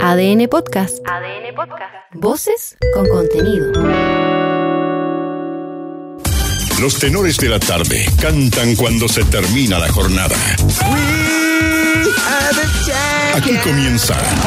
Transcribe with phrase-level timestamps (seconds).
[0.00, 0.98] ADN Podcast.
[1.06, 1.94] ADN Podcast.
[2.14, 3.72] Voces con contenido.
[6.80, 10.36] Los tenores de la tarde cantan cuando se termina la jornada.
[13.34, 14.40] Aquí comienza ADN.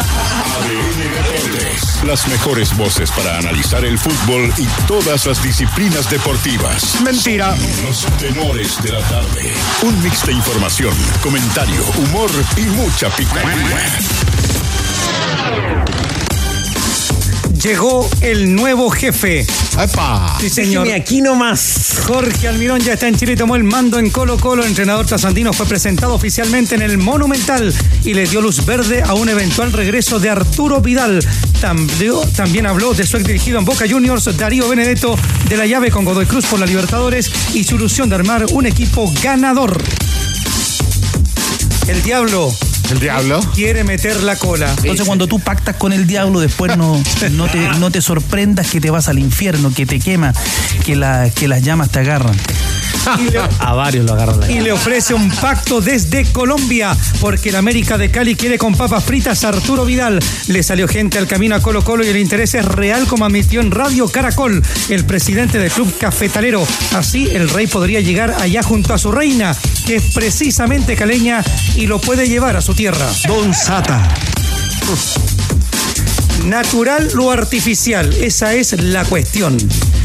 [2.07, 7.00] Las mejores voces para analizar el fútbol y todas las disciplinas deportivas.
[7.02, 7.56] Mentira.
[7.84, 9.54] Los tenores de la tarde.
[9.84, 13.78] Un mix de información, comentario, humor y mucha picardía.
[17.64, 19.46] Llegó el nuevo jefe.
[19.80, 20.36] ¡Epa!
[20.42, 20.84] Sí, señor.
[20.84, 21.98] Déjeme aquí nomás.
[22.06, 24.64] Jorge Almirón ya está en Chile y tomó el mando en Colo Colo.
[24.64, 29.14] El entrenador trasandino fue presentado oficialmente en el Monumental y le dio luz verde a
[29.14, 31.26] un eventual regreso de Arturo Vidal.
[31.62, 35.17] También, también habló de su ex dirigido en Boca Juniors, Darío Benedetto,
[35.48, 38.66] de la llave con Godoy Cruz por la Libertadores y su ilusión de armar un
[38.66, 39.81] equipo ganador.
[41.88, 42.53] El Diablo
[42.92, 43.39] El diablo.
[43.53, 44.73] quiere meter la cola.
[44.78, 48.81] Entonces cuando tú pactas con el diablo, después no, no, te, no te sorprendas que
[48.81, 50.33] te vas al infierno, que te quema,
[50.85, 52.35] que, la, que las llamas te agarran.
[53.19, 57.55] Y le- A varios lo agarran y le ofrece un pacto desde Colombia, porque el
[57.55, 60.19] América de Cali quiere con papas fritas a Arturo Vidal.
[60.47, 63.61] Le salió gente al camino a Colo Colo y el interés es real, como admitió
[63.61, 66.66] en Radio Caracol el presidente del club cafetalero.
[66.95, 69.55] Así, el rey podría llegar allá junto a su reina,
[69.86, 71.44] que es precisamente caleña
[71.75, 73.08] y lo puede llevar a su tierra.
[73.27, 74.08] Don Sata.
[76.45, 79.58] Natural o artificial, esa es la cuestión.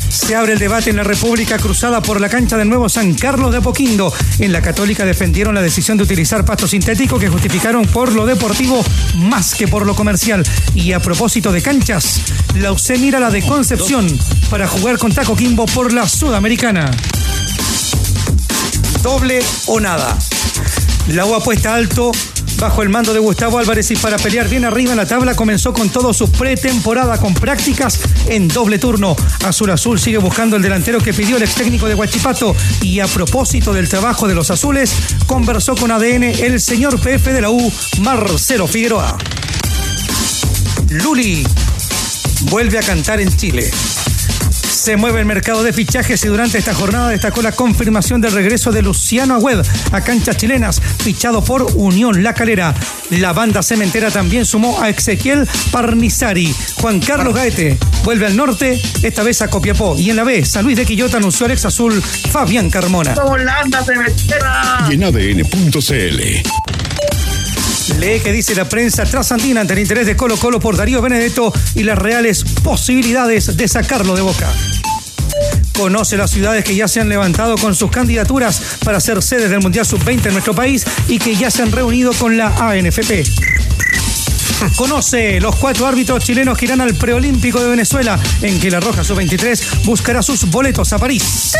[0.08, 3.52] Se abre el debate en la República cruzada por la cancha del nuevo San Carlos
[3.52, 4.12] de Apoquindo.
[4.38, 8.84] En la Católica defendieron la decisión de utilizar pasto sintético que justificaron por lo deportivo
[9.16, 10.44] más que por lo comercial.
[10.74, 12.20] Y a propósito de canchas,
[12.54, 14.06] la UC mira la de Concepción
[14.50, 16.90] para jugar con Taco Quimbo por la Sudamericana.
[19.02, 20.18] Doble o nada.
[21.08, 22.12] La U apuesta alto
[22.58, 25.72] bajo el mando de Gustavo Álvarez y para pelear bien arriba en la tabla comenzó
[25.72, 29.16] con todo su pretemporada con prácticas en doble turno.
[29.44, 33.06] Azul Azul sigue buscando el delantero que pidió el ex técnico de Huachipato y a
[33.06, 34.92] propósito del trabajo de los azules
[35.26, 39.16] conversó con ADN el señor PF de la U, Marcelo Figueroa.
[40.90, 41.46] Luli
[42.50, 43.70] vuelve a cantar en Chile.
[44.78, 48.70] Se mueve el mercado de fichajes y durante esta jornada destacó la confirmación del regreso
[48.70, 49.58] de Luciano Agüed
[49.90, 52.72] a canchas chilenas, fichado por Unión La Calera.
[53.10, 56.54] La banda cementera también sumó a Ezequiel Parnizari.
[56.76, 59.96] Juan Carlos Gaete vuelve al norte, esta vez a Copiapó.
[59.98, 63.16] Y en la B, San Luis de Quillota anunció al ex azul Fabián Carmona.
[64.88, 66.22] Y en ADN.cl.
[67.96, 71.52] Lee que dice la prensa trasandina ante el interés de Colo Colo por Darío Benedetto
[71.74, 74.52] y las reales posibilidades de sacarlo de boca.
[75.76, 79.60] Conoce las ciudades que ya se han levantado con sus candidaturas para ser sedes del
[79.60, 83.24] Mundial Sub-20 en nuestro país y que ya se han reunido con la ANFP.
[84.76, 89.04] Conoce los cuatro árbitros chilenos que irán al preolímpico de Venezuela, en que la Roja
[89.04, 91.54] Sub-23 buscará sus boletos a París.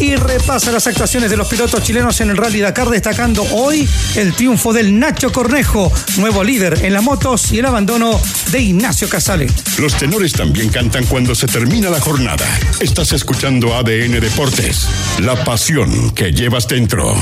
[0.00, 4.32] Y repasa las actuaciones de los pilotos chilenos en el Rally Dakar, destacando hoy el
[4.32, 8.20] triunfo del Nacho Cornejo, nuevo líder en las motos, y el abandono
[8.52, 9.48] de Ignacio Casale.
[9.78, 12.46] Los tenores también cantan cuando se termina la jornada.
[12.80, 14.88] Estás escuchando ADN Deportes.
[15.20, 17.14] La pasión que llevas dentro.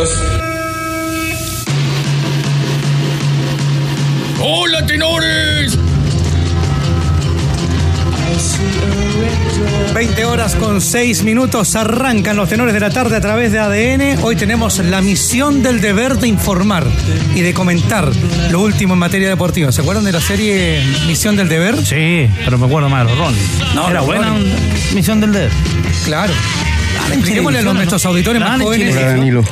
[0.00, 0.98] Hola, carboneros.
[4.40, 5.78] ¡Hola, tenores!
[9.94, 14.20] 20 horas con 6 minutos arrancan los tenores de la tarde a través de ADN.
[14.22, 16.86] Hoy tenemos la misión del deber de informar
[17.34, 18.10] y de comentar
[18.50, 19.70] lo último en materia deportiva.
[19.72, 21.76] ¿Se acuerdan de la serie Misión del Deber?
[21.84, 23.74] Sí, pero me acuerdo más de los Rollins.
[23.74, 24.92] No, Era los buena Rollins.
[24.94, 25.50] misión del dedo.
[26.06, 26.32] Claro.
[27.12, 28.94] Expliquémosle a los- nuestros auditores más jóvenes.
[28.96, 29.44] Hola Danilo,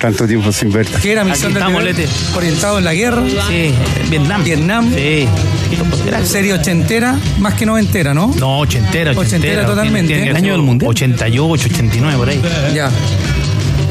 [0.00, 0.98] tanto tiempo sin verte.
[1.00, 2.08] que era Misión Aquí del Lete.
[2.34, 3.72] orientado en la guerra, Sí,
[4.10, 4.44] Vietnam.
[4.44, 4.92] Vietnam.
[4.94, 5.26] Sí.
[6.24, 8.32] Serie ochentera, más que noventera, ¿no?
[8.38, 9.20] No, ochentera, ochentera.
[9.20, 10.08] Ochentera totalmente.
[10.08, 10.90] Tiene- tiene que El año del mundial.
[10.90, 12.40] 88, 89, por ahí.
[12.74, 12.90] Ya.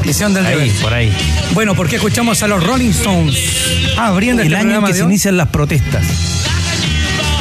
[0.04, 0.46] Misión del.
[0.46, 1.12] Ahí, por ahí.
[1.54, 3.36] Bueno, porque escuchamos a los Rolling Stones
[3.96, 5.10] abriendo El este año en que de se hoy?
[5.10, 6.04] inician las protestas.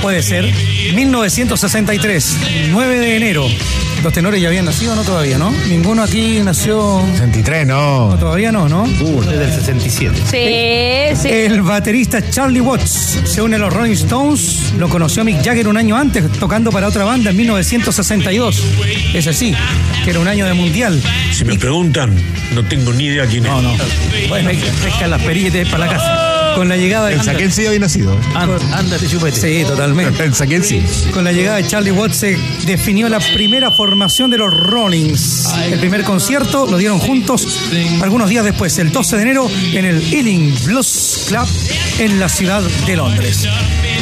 [0.01, 0.51] Puede ser.
[0.95, 2.37] 1963,
[2.71, 3.45] 9 de enero.
[4.03, 5.51] ¿Los tenores ya habían nacido o no todavía, no?
[5.69, 7.03] Ninguno aquí nació.
[7.11, 8.17] 63, No, no.
[8.17, 8.87] todavía no, ¿no?
[8.87, 10.15] Desde el 67.
[11.15, 11.27] Sí, sí.
[11.29, 14.73] El baterista Charlie Watts se une a los Rolling Stones.
[14.79, 18.63] Lo conoció Mick Jagger un año antes, tocando para otra banda en 1962.
[19.13, 19.53] Ese sí,
[20.03, 20.99] que era un año de mundial.
[21.31, 22.15] Si me preguntan,
[22.55, 23.51] no tengo ni idea quién es.
[23.51, 23.71] No, no.
[24.29, 24.49] Bueno,
[24.83, 26.30] pescar las perillas para la casa.
[26.55, 28.17] Con la llegada de sí había nacido.
[28.33, 29.39] Ánd- Ándate, chupete.
[29.39, 30.23] Sí, totalmente.
[30.23, 30.81] En Saquel sí.
[31.13, 35.47] Con la llegada de Charlie Watts se definió la primera formación de los Rollings.
[35.71, 37.47] El primer concierto lo dieron juntos
[38.01, 41.47] algunos días después, el 12 de enero, en el Ealing Blues Club
[41.99, 43.47] en la ciudad de Londres.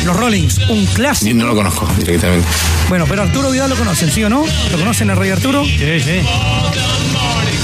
[0.06, 1.36] Los Rollings, un clásico.
[1.36, 2.48] No lo conozco directamente.
[2.90, 4.44] Bueno, pero Arturo Vidal lo conocen, ¿sí o no?
[4.72, 5.64] ¿Lo conocen a Rey Arturo?
[5.64, 6.20] Sí, sí.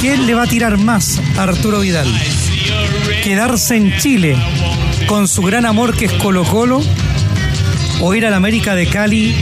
[0.02, 2.08] ¿Quién le va a tirar más a Arturo Vidal?
[3.24, 4.36] ¿Quedarse en Chile
[5.07, 6.81] con su gran amor que es Colo Colo?
[8.01, 9.36] ¿O ir a la América de Cali,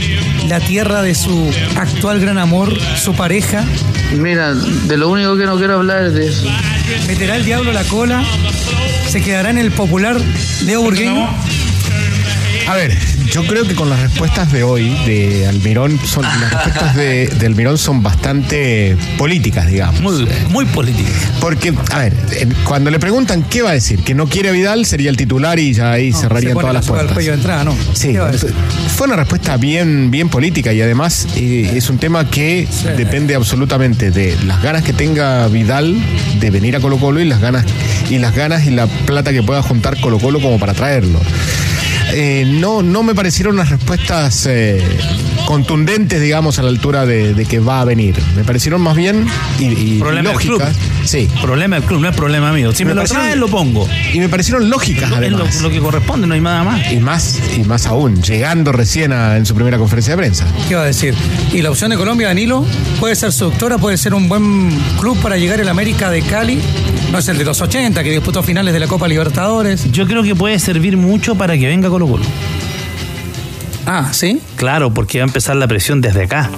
[0.48, 3.64] la tierra de su actual gran amor, su pareja?
[4.12, 6.46] Mira, de lo único que no quiero hablar es de eso.
[7.06, 8.24] ¿Meterá el diablo la cola?
[9.08, 10.20] ¿Se quedará en el popular
[10.64, 11.28] Leo Burgueño?
[12.66, 12.96] A ver,
[13.30, 17.46] yo creo que con las respuestas de hoy de Almirón, son, las respuestas de, de
[17.46, 20.00] Almirón son bastante políticas, digamos.
[20.00, 21.10] Muy, muy política.
[21.40, 24.52] Porque, a ver, en- cuando le preguntan qué va a decir, que no quiere a
[24.52, 27.12] Vidal, sería el titular y ya ahí No, cerrarían se pone todas la las puertas.
[27.12, 27.76] cuello de entrada, ¿no?
[27.92, 28.14] Sí,
[28.96, 32.66] fue una respuesta bien, bien política y además eh, es un tema que
[32.96, 35.94] depende absolutamente de las ganas que tenga Vidal
[36.40, 37.64] de venir a Colo Colo y las ganas
[38.08, 41.20] y las ganas y la plata que pueda juntar Colo Colo como para traerlo.
[42.12, 44.82] Eh, no, no me parecieron unas respuestas eh,
[45.46, 48.16] contundentes, digamos, a la altura de, de que va a venir.
[48.36, 49.26] Me parecieron más bien
[49.58, 50.60] y, y Problema del club.
[50.60, 50.76] lógicas.
[51.04, 51.28] Sí.
[51.42, 52.72] Problema del club, no es problema mío.
[52.72, 53.88] Si me, Me lo parecieron- traen, lo pongo.
[54.12, 55.60] Y me parecieron lógicas, Es lo, además.
[55.62, 56.92] lo que corresponde, no hay nada más.
[56.92, 60.46] Y más, y más aún, llegando recién a- en su primera conferencia de prensa.
[60.68, 61.14] ¿Qué va a decir?
[61.52, 62.64] Y la opción de Colombia, Danilo,
[63.00, 64.70] puede ser seductora, puede ser un buen
[65.00, 66.58] club para llegar el América de Cali.
[67.12, 69.90] No es el de los 80, que disputó finales de la Copa Libertadores.
[69.92, 72.24] Yo creo que puede servir mucho para que venga Colo Colo.
[73.86, 74.40] Ah, ¿sí?
[74.56, 76.50] Claro, porque va a empezar la presión desde acá.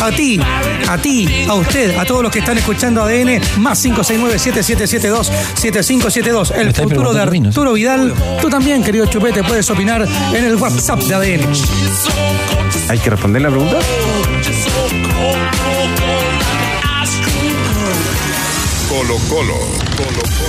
[0.05, 0.39] A ti,
[0.87, 6.53] a ti, a usted, a todos los que están escuchando ADN, más 569-7772-7572.
[6.55, 7.49] El futuro de ¿no?
[7.49, 8.13] Arturo Vidal.
[8.39, 11.51] Tú también, querido Chupete, puedes opinar en el WhatsApp de ADN.
[12.91, 13.79] ¿Hay que responder la pregunta?
[18.91, 19.57] Colo Colo,
[19.97, 20.44] Colo Colo.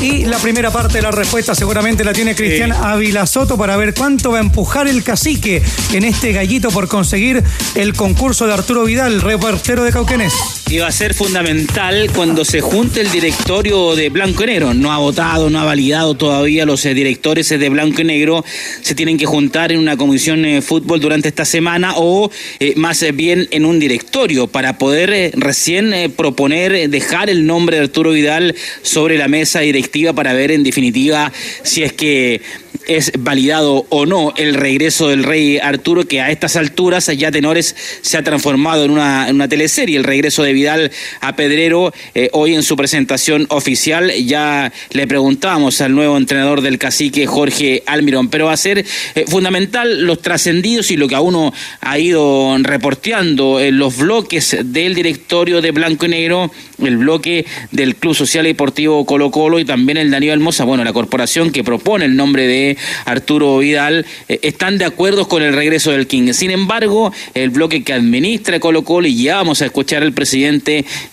[0.00, 3.94] Y la primera parte de la respuesta seguramente la tiene Cristian Ávila Soto para ver
[3.94, 5.62] cuánto va a empujar el cacique
[5.92, 7.42] en este gallito por conseguir
[7.74, 10.55] el concurso de Arturo Vidal, reportero de Cauquenes.
[10.68, 14.74] Y va a ser fundamental cuando se junte el directorio de Blanco y Negro.
[14.74, 18.44] No ha votado, no ha validado todavía los eh, directores de Blanco y Negro.
[18.82, 23.04] Se tienen que juntar en una comisión de fútbol durante esta semana o eh, más
[23.14, 27.84] bien en un directorio para poder eh, recién eh, proponer eh, dejar el nombre de
[27.84, 31.32] Arturo Vidal sobre la mesa directiva para ver en definitiva
[31.62, 32.40] si es que
[32.86, 37.74] es validado o no el regreso del rey Arturo, que a estas alturas ya Tenores
[38.00, 39.96] se ha transformado en una, en una teleserie.
[39.96, 45.80] El regreso de Vidal a Pedrero, eh, hoy en su presentación oficial, ya le preguntábamos
[45.82, 50.90] al nuevo entrenador del cacique, Jorge Almirón, pero va a ser eh, fundamental los trascendidos
[50.90, 56.06] y lo que a uno ha ido reporteando en los bloques del directorio de Blanco
[56.06, 56.50] y Negro,
[56.82, 60.84] el bloque del Club Social y Deportivo Colo Colo y también el Daniel Almoza, bueno,
[60.84, 65.52] la corporación que propone el nombre de Arturo Vidal, eh, están de acuerdo con el
[65.52, 66.32] regreso del King.
[66.32, 70.45] Sin embargo, el bloque que administra Colo Colo, y ya vamos a escuchar al presidente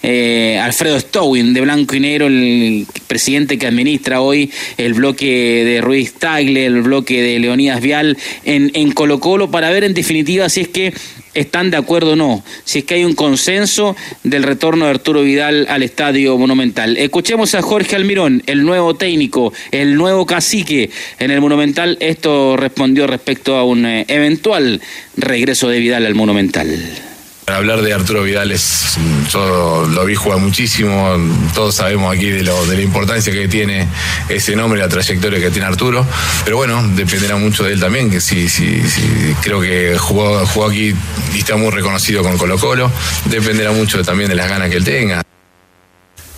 [0.03, 5.81] eh, Alfredo Stowin de Blanco y Negro, el presidente que administra hoy el bloque de
[5.81, 10.49] Ruiz Tagle, el bloque de Leonidas Vial en, en Colo Colo, para ver en definitiva
[10.49, 10.93] si es que
[11.33, 15.23] están de acuerdo o no, si es que hay un consenso del retorno de Arturo
[15.23, 16.97] Vidal al Estadio Monumental.
[16.97, 21.97] Escuchemos a Jorge Almirón, el nuevo técnico, el nuevo cacique en el Monumental.
[21.99, 24.81] Esto respondió respecto a un eh, eventual
[25.17, 27.12] regreso de Vidal al Monumental.
[27.45, 28.97] Hablar de Arturo Vidal, es,
[29.29, 31.17] yo lo vi jugar muchísimo,
[31.53, 33.87] todos sabemos aquí de, lo, de la importancia que tiene
[34.29, 36.05] ese nombre, la trayectoria que tiene Arturo,
[36.45, 40.67] pero bueno, dependerá mucho de él también, que sí, sí, sí creo que jugó, jugó
[40.67, 40.95] aquí
[41.33, 42.89] y está muy reconocido con Colo Colo,
[43.25, 45.23] dependerá mucho también de las ganas que él tenga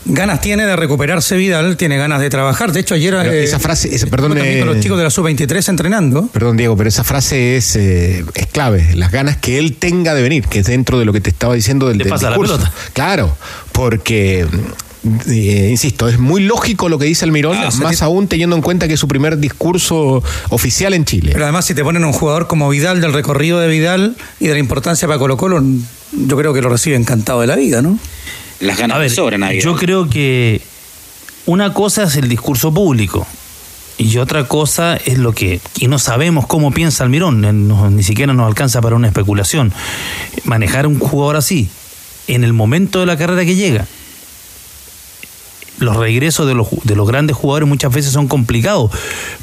[0.06, 2.72] ganas tiene de recuperarse Vidal, tiene ganas de trabajar.
[2.72, 3.14] De hecho, ayer.
[3.16, 4.34] Eh, esa frase, perdón.
[4.36, 6.28] También con los chicos de la sub-23 entrenando.
[6.28, 8.88] Perdón, Diego, pero esa frase es, eh, es clave.
[8.96, 11.54] Las ganas que él tenga de venir, que es dentro de lo que te estaba
[11.56, 12.58] diciendo del, Le del pasa la discurso.
[12.58, 12.74] pelota.
[12.94, 13.36] Claro,
[13.72, 14.46] porque.
[15.28, 18.28] eh, insisto, es muy lógico lo que dice Almirón, Ah, o sea, más que- aún
[18.28, 21.30] teniendo en cuenta que es su primer discurso oficial en Chile.
[21.34, 24.54] Pero además, si te ponen un jugador como Vidal, del recorrido de Vidal y de
[24.54, 25.64] la importancia para Colo-Colo,
[26.12, 28.00] yo creo que lo recibe encantado de la vida, ¿no?
[28.60, 29.64] Las ganas A ver, sobran a Vidal.
[29.64, 30.62] yo creo que
[31.46, 33.28] una cosa es el discurso público
[33.98, 38.04] y otra cosa es lo que y no sabemos cómo piensa Almirón, eh, no- ni
[38.04, 39.72] siquiera nos alcanza para una especulación.
[40.44, 41.70] Manejar un jugador así
[42.28, 43.86] en el momento de la carrera que llega.
[45.78, 48.92] Los regresos de los, de los grandes jugadores muchas veces son complicados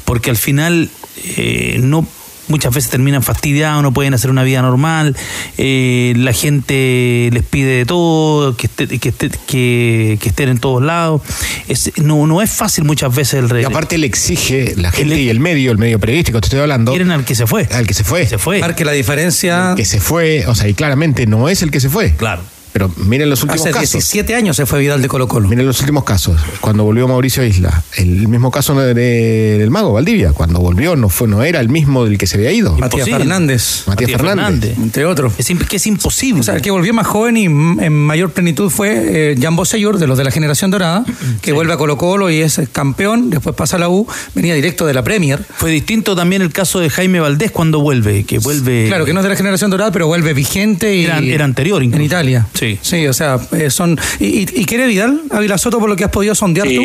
[0.03, 0.89] porque al final
[1.37, 2.07] eh, no
[2.47, 5.15] muchas veces terminan fastidiados, no pueden hacer una vida normal,
[5.57, 10.59] eh, la gente les pide de todo, que, esté- que, esté- que, que estén en
[10.59, 11.21] todos lados.
[11.67, 13.69] Es- no, no es fácil muchas veces el Y regreso.
[13.69, 16.91] aparte le exige la gente Él- y el medio, el medio periodístico, te estoy hablando,
[16.91, 17.67] Quieren al que se fue.
[17.71, 18.25] al que se fue.
[18.27, 18.59] Se fue.
[18.59, 19.73] Marque la diferencia.
[19.75, 22.15] Que se fue, o sea, y claramente no es el que se fue.
[22.15, 22.41] Claro.
[22.73, 23.91] Pero miren los últimos Hace casos.
[23.91, 25.47] 17 años se fue Vidal de Colo-Colo.
[25.47, 26.41] Miren los últimos casos.
[26.59, 30.33] Cuando volvió Mauricio Isla, el mismo caso de- de- del mago Valdivia.
[30.33, 32.71] Cuando volvió no fue, no era el mismo del que se había ido.
[32.71, 33.19] Matías Imposible.
[33.19, 34.77] Fernández, Matías Fernández.
[34.77, 35.33] entre otros.
[35.37, 36.41] Es, que es imposible.
[36.41, 39.99] O sea, el que volvió más joven y en mayor plenitud fue eh, Jan Bosellur,
[39.99, 41.05] de los de la generación dorada,
[41.41, 44.85] que vuelve a Colo Colo y es campeón, después pasa a la U, venía directo
[44.87, 45.45] de la Premier.
[45.57, 48.85] Fue distinto también el caso de Jaime Valdés cuando vuelve, que vuelve.
[48.87, 51.05] Claro, que no es de la generación dorada, pero vuelve vigente y...
[51.05, 51.99] Era- era anterior incluso.
[51.99, 52.47] En Italia.
[52.53, 52.62] Sí.
[52.81, 53.99] Sí, o sea, eh, son...
[54.19, 56.81] ¿Y, y, y quiere Vidal, Ávila Soto, por lo que has podido sondear tú?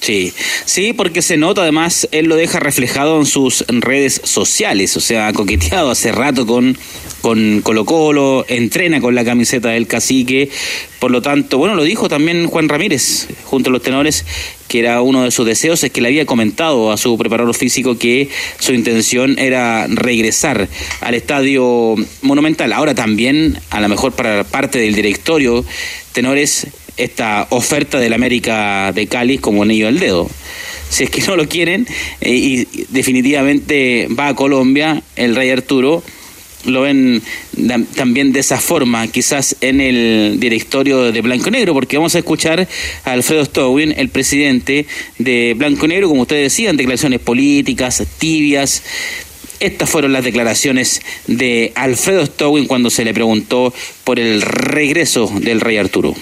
[0.00, 0.32] Sí,
[0.64, 5.28] sí, porque se nota además, él lo deja reflejado en sus redes sociales, o sea,
[5.28, 6.76] ha coqueteado hace rato con,
[7.20, 10.48] con Colo Colo, entrena con la camiseta del cacique,
[11.00, 14.24] por lo tanto, bueno, lo dijo también Juan Ramírez, junto a los tenores,
[14.68, 17.98] que era uno de sus deseos, es que le había comentado a su preparador físico
[17.98, 18.28] que
[18.58, 20.68] su intención era regresar
[21.00, 22.72] al estadio monumental.
[22.72, 25.64] Ahora también, a lo mejor para parte del directorio,
[26.12, 26.68] tenores,
[27.02, 30.28] esta oferta del América de Cali como anillo al dedo.
[30.88, 31.86] Si es que no lo quieren
[32.20, 36.02] eh, y definitivamente va a Colombia el Rey Arturo,
[36.64, 37.22] lo ven
[37.94, 42.68] también de esa forma, quizás en el directorio de Blanco Negro, porque vamos a escuchar
[43.04, 44.86] a Alfredo Stowin, el presidente
[45.18, 48.82] de Blanco Negro, como ustedes decían, declaraciones políticas, tibias.
[49.60, 53.72] Estas fueron las declaraciones de Alfredo Stowin cuando se le preguntó
[54.04, 56.14] por el regreso del Rey Arturo.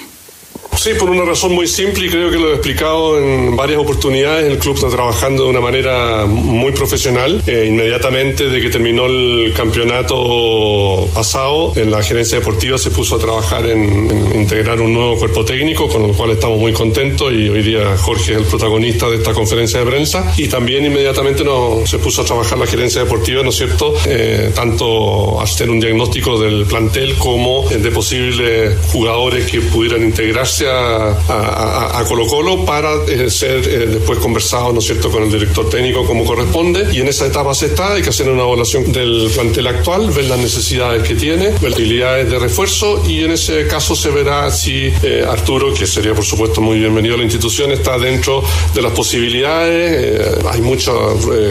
[0.78, 4.46] Sí, por una razón muy simple y creo que lo he explicado en varias oportunidades.
[4.46, 7.42] El club está trabajando de una manera muy profesional.
[7.48, 13.18] Eh, inmediatamente de que terminó el campeonato pasado, en la gerencia deportiva se puso a
[13.18, 17.64] trabajar en, integrar un nuevo cuerpo técnico, con el cual estamos muy contentos y hoy
[17.64, 20.32] día Jorge es el protagonista de esta conferencia de prensa.
[20.36, 23.94] Y también inmediatamente no, se puso a trabajar la gerencia deportiva, ¿no es cierto?
[24.06, 31.98] Eh, tanto hacer un diagnóstico del plantel como de posibles jugadores que pudieran integrarse a,
[31.98, 35.68] a, Colo Colo para eh, ser eh, después conversado, ¿no es cierto?, con el director
[35.68, 36.88] técnico como corresponde.
[36.92, 40.24] Y en esa etapa se está, hay que hacer una evaluación del plantel actual, ver
[40.26, 44.50] las necesidades que tiene, ver las habilidades de refuerzo y en ese caso se verá
[44.50, 48.42] si eh, Arturo, que sería por supuesto muy bienvenido a la institución, está dentro
[48.74, 50.44] de las posibilidades.
[50.50, 50.94] Hay muchas,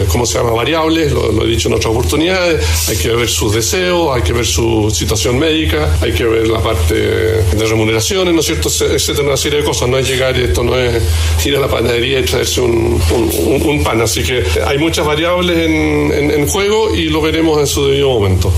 [0.08, 2.88] ¿cómo se llama?, variables, lo, lo he dicho en otras oportunidades.
[2.88, 6.60] Hay que ver sus deseos, hay que ver su situación médica, hay que ver la
[6.60, 8.68] parte de remuneraciones, ¿no es cierto?,
[8.98, 9.88] etcétera, una serie de cosas.
[9.88, 11.02] No es llegar y esto no es
[11.46, 14.00] ir a la panadería y traerse un, un, un- un pan.
[14.02, 18.08] Así que hay muchas variables en, en- en juego y lo veremos en su debido
[18.10, 18.52] momento.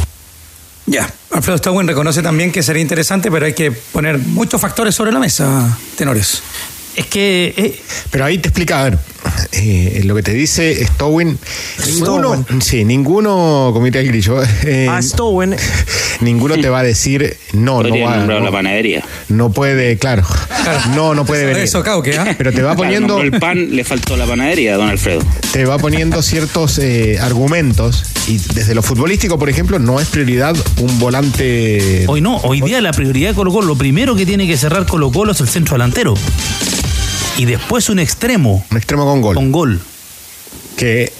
[0.87, 1.13] Ya.
[1.33, 5.21] Alfredo Stowin reconoce también que sería interesante, pero hay que poner muchos factores sobre la
[5.21, 6.43] mesa, tenores.
[6.97, 7.55] Es que.
[7.57, 7.81] eh,
[8.11, 8.99] Pero ahí te explica, a ver,
[9.53, 11.39] eh, lo que te dice Stowin.
[11.87, 14.43] Ninguno, sí, ninguno, comité el grillo.
[14.65, 15.57] eh, A Stowen.
[16.21, 19.03] ninguno te va a decir no, no va, no, la panadería.
[19.29, 20.23] no puede, claro,
[20.95, 21.63] no, no puede venir.
[21.63, 22.35] Eso, Cauque, ¿ah?
[22.37, 25.23] Pero te va poniendo, el pan, le faltó la panadería, don Alfredo.
[25.53, 30.55] te va poniendo ciertos eh, argumentos y desde lo futbolístico, por ejemplo, no es prioridad
[30.79, 32.05] un volante.
[32.07, 34.87] hoy no, hoy día la prioridad de Colo Colo, lo primero que tiene que cerrar
[34.87, 36.15] Colo Colo es el centro delantero.
[37.37, 39.35] Y después un extremo Un extremo con gol.
[39.35, 39.81] con gol.
[40.77, 41.13] que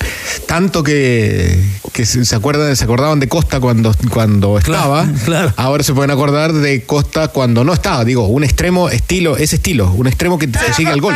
[0.47, 1.63] tanto que,
[1.93, 5.07] que se, acuerdan, se acordaban de Costa cuando, cuando estaba,
[5.57, 8.05] ahora se pueden acordar de Costa cuando no estaba.
[8.05, 11.15] Digo, un extremo estilo, ese estilo, un extremo que, que sigue al gol.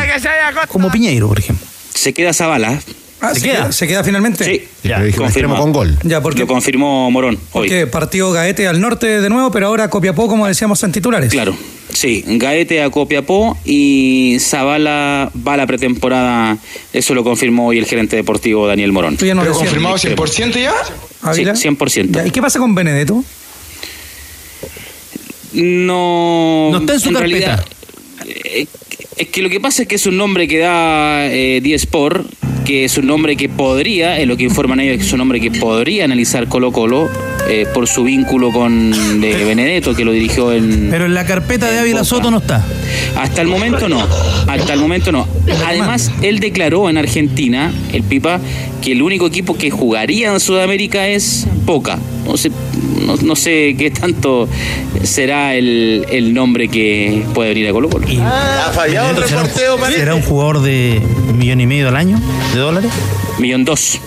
[0.69, 1.65] Como Piñeiro, por ejemplo.
[1.93, 2.79] Se queda Zavala.
[3.29, 3.71] Ah, ¿se, queda?
[3.71, 4.43] ¿Se queda finalmente?
[4.45, 5.61] Sí, Ya, confirmado.
[5.61, 5.97] con gol.
[6.03, 7.67] Ya, porque, Lo confirmó Morón hoy.
[7.69, 11.31] porque partió Gaete al norte de nuevo, pero ahora Copiapó, como decíamos en titulares.
[11.31, 11.55] Claro,
[11.91, 16.57] sí, Gaete a Copiapó y Zavala va a la pretemporada,
[16.93, 19.17] eso lo confirmó hoy el gerente deportivo Daniel Morón.
[19.17, 20.73] Tú ya nos ¿Pero confirmado 100% ya?
[21.21, 21.55] Ávila.
[21.55, 22.11] Sí, 100%.
[22.11, 23.23] Ya, ¿Y qué pasa con Benedetto?
[25.53, 26.69] No.
[26.71, 27.19] No está en su carpeta.
[27.19, 27.65] realidad,
[28.27, 28.67] eh,
[29.17, 32.27] es que lo que pasa es que es un nombre que da eh, Sport,
[32.65, 35.51] que es un nombre que podría, es lo que informan ellos, es un nombre que
[35.51, 37.09] podría analizar Colo Colo
[37.47, 40.89] eh, por su vínculo con de Benedetto, que lo dirigió en.
[40.89, 42.03] Pero en la carpeta de Ávila.
[42.03, 42.63] Soto no está.
[43.15, 44.05] Hasta el momento no.
[44.47, 45.27] Hasta el momento no.
[45.65, 48.39] Además, él declaró en Argentina, el Pipa,
[48.81, 51.97] que el único equipo que jugaría en Sudamérica es Boca.
[52.25, 52.51] No sé,
[53.05, 54.47] no, no sé qué tanto
[55.03, 58.07] será el, el nombre que puede venir a Colo Colo.
[58.21, 61.95] Ha fallado el ¿Será un, reporteo, será un jugador de un millón y medio al
[61.95, 62.19] año
[62.53, 62.91] de dólares?
[63.39, 63.99] Millón dos.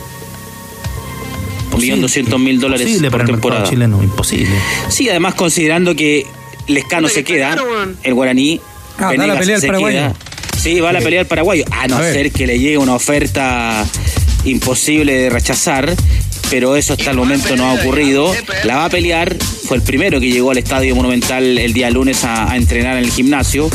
[1.79, 3.65] Millón doscientos mil dólares Imposible por para el temporada.
[3.69, 4.55] chileno, imposible.
[4.89, 6.27] Sí, además considerando que
[6.67, 7.57] Lescano se queda,
[8.03, 8.61] el guaraní,
[8.99, 9.99] Ah, da la pelea al se paraguayo.
[9.99, 10.15] queda.
[10.61, 11.65] Sí, va a la pelea al paraguayo.
[11.71, 12.13] A no A ver.
[12.15, 13.87] ser que le llegue una oferta
[14.45, 15.95] imposible de rechazar,
[16.51, 18.35] pero eso hasta el momento no ha ocurrido.
[18.65, 19.37] La va a pelear,
[19.69, 23.11] fue el primero que llegó al Estadio Monumental el día lunes a, entrenar en el
[23.11, 23.69] gimnasio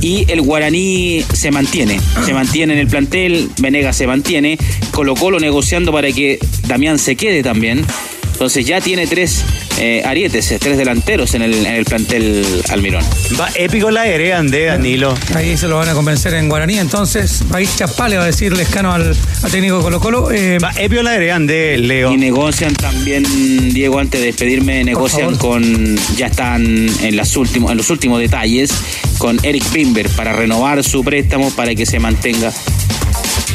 [0.00, 4.56] y el guaraní se mantiene, se mantiene en el plantel, Venegas se mantiene,
[4.90, 7.84] Colo Colo negociando para que Damián se quede también.
[8.32, 9.44] Entonces ya tiene tres
[9.78, 13.04] eh, arietes, tres delanteros en el, en el plantel Almirón.
[13.38, 15.14] Va épico la heredan de Danilo.
[15.34, 16.78] Ahí se lo van a convencer en Guaraní.
[16.78, 20.00] Entonces, va a ir Chapá, le va a decir Lescano al, al técnico de Colo
[20.00, 20.30] Colo.
[20.30, 22.12] Eh, Va épico la heredan de Leo.
[22.12, 23.24] Y negocian también,
[23.72, 26.64] Diego, antes de despedirme, negocian con, ya están
[27.02, 28.70] en, las últimos, en los últimos detalles,
[29.18, 32.52] con Eric Bimber para renovar su préstamo para que se mantenga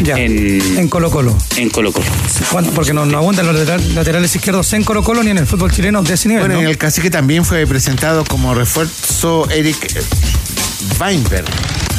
[0.04, 1.36] ya, en, en Colo Colo.
[1.58, 2.06] en Colo Colo.
[2.52, 2.72] ¿Cuánto?
[2.72, 5.72] Porque no, no abundan los lateral- laterales izquierdos en Colo Colo ni en el fútbol
[5.72, 6.44] chileno de ese nivel.
[6.44, 6.62] Bueno, ¿no?
[6.62, 9.78] en el cacique también fue presentado como refuerzo Eric
[11.00, 11.46] Weinberg.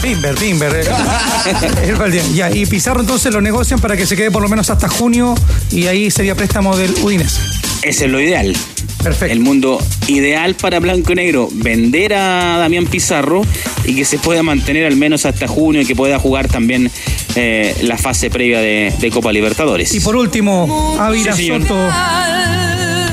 [0.03, 0.75] Bimber, Bimber.
[0.77, 2.25] eh.
[2.35, 5.35] Ya, y Pizarro entonces lo negocian para que se quede por lo menos hasta junio
[5.71, 7.41] y ahí sería préstamo del Udinese.
[7.83, 8.57] Ese es lo ideal.
[9.03, 9.33] Perfecto.
[9.33, 9.79] El mundo
[10.09, 13.43] ideal para Blanco y Negro, vender a Damián Pizarro
[13.85, 16.91] y que se pueda mantener al menos hasta junio y que pueda jugar también
[17.35, 19.95] eh, la fase previa de, de Copa Libertadores.
[19.95, 21.49] Y por último, Ávila Sí.
[21.49, 21.77] Soto.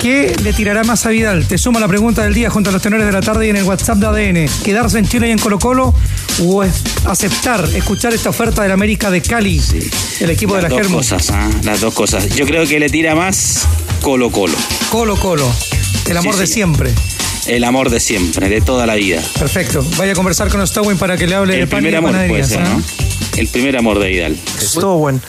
[0.01, 1.47] ¿Qué le tirará más a Vidal?
[1.47, 3.55] Te sumo la pregunta del día junto a los tenores de la tarde y en
[3.57, 4.49] el WhatsApp de ADN.
[4.63, 5.93] ¿Quedarse en Chile y en Colo Colo
[6.43, 6.63] o
[7.05, 9.59] aceptar, escuchar esta oferta del América de Cali,
[10.19, 10.97] el equipo de las la dos Germo?
[10.99, 11.49] cosas, ¿ah?
[11.63, 12.29] las dos cosas.
[12.35, 13.67] Yo creo que le tira más
[14.01, 14.55] Colo Colo.
[14.91, 15.51] Colo Colo,
[16.07, 16.53] el amor Sí, de sí.
[16.53, 16.91] siempre.
[17.47, 19.21] El amor de siempre, de toda la vida.
[19.39, 19.85] Perfecto.
[19.97, 21.97] Vaya a conversar con Stowin para que le hable de El pan y primer de
[22.09, 22.69] amor puede ser, ¿ah?
[22.69, 22.83] ¿no?
[23.37, 24.37] El primer amor de Vidal.
[24.59, 25.19] Estuvo bueno.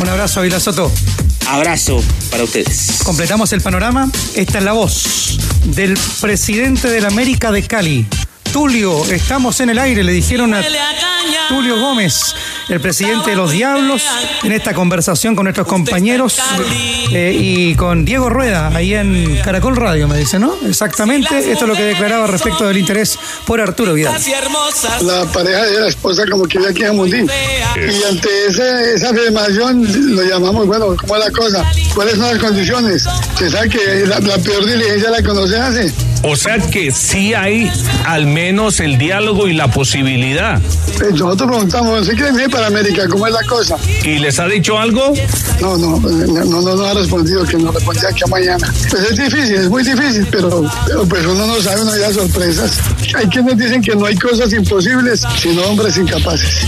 [0.00, 0.90] Un abrazo, Ávila Soto.
[1.46, 2.98] Abrazo para ustedes.
[3.04, 4.10] Completamos el panorama.
[4.34, 8.06] Esta es la voz del presidente del América de Cali.
[8.52, 10.62] Tulio, estamos en el aire, le dijeron a
[11.48, 12.34] Tulio Gómez,
[12.68, 14.02] el presidente de los Diablos,
[14.42, 16.38] en esta conversación con nuestros compañeros
[17.12, 20.54] eh, y con Diego Rueda, ahí en Caracol Radio, me dice, ¿no?
[20.66, 24.14] Exactamente, esto es lo que declaraba respecto del interés por Arturo Vidal.
[25.02, 27.28] La pareja de la esposa como que ya aquí en Mundín.
[27.76, 31.64] Y ante ese- esa afirmación lo llamamos, bueno, ¿cómo es la cosa?
[31.94, 33.04] ¿Cuáles son las condiciones?
[33.38, 35.92] Se sabe que la, la peor diligencia la conoce hace.
[36.22, 37.70] O sea que sí hay
[38.04, 40.60] al menos el diálogo y la posibilidad.
[41.00, 43.06] Eh, Nosotros preguntamos, ¿se quiere venir para América?
[43.08, 43.76] ¿Cómo es la cosa?
[44.04, 45.12] ¿Y les ha dicho algo?
[45.60, 48.72] No, no, no, no, no, ha respondido, que nos respondía aquí a mañana.
[48.90, 52.78] Pues es difícil, es muy difícil, pero, pero pues uno no sabe, uno ya sorpresas.
[53.14, 56.66] Hay quienes dicen que no hay cosas imposibles, sino hombres incapaces.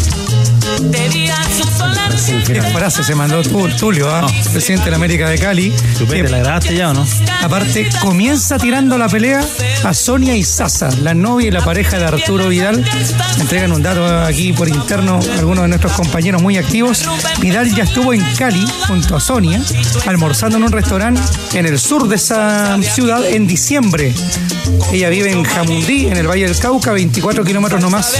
[2.46, 4.26] Qué frase se mandó Tu- Tulio, ¿ah?
[4.52, 5.72] presidente de la América de Cali.
[5.98, 7.06] Chupete, Que, ¿la grabaste ya o no?
[7.42, 9.44] aparte, comienza tirando la pelea
[9.84, 12.84] a Sonia y Sasa, la novia y la pareja de Arturo Vidal.
[13.38, 17.04] Entregan un dato aquí por interno algunos de nuestros compañeros muy activos.
[17.40, 19.60] Vidal ya estuvo en Cali junto a Sonia,
[20.06, 21.20] almorzando en un restaurante
[21.54, 24.12] en el sur de esa ciudad en diciembre.
[24.92, 28.14] Ella vive en Jamundí, en el Valle del Cauca, 24 kilómetros nomás,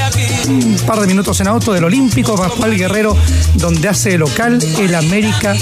[0.48, 3.16] un par de minutos en auto del Olímpico, Pascual Guerrero,
[3.54, 5.54] donde hace local el América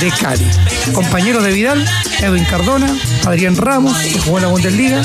[0.00, 0.46] de Cali.
[0.92, 1.86] Compañeros de Vidal,
[2.20, 2.86] Edwin Cardona,
[3.26, 5.02] Adrián Ramos, que jugó en la Bundesliga,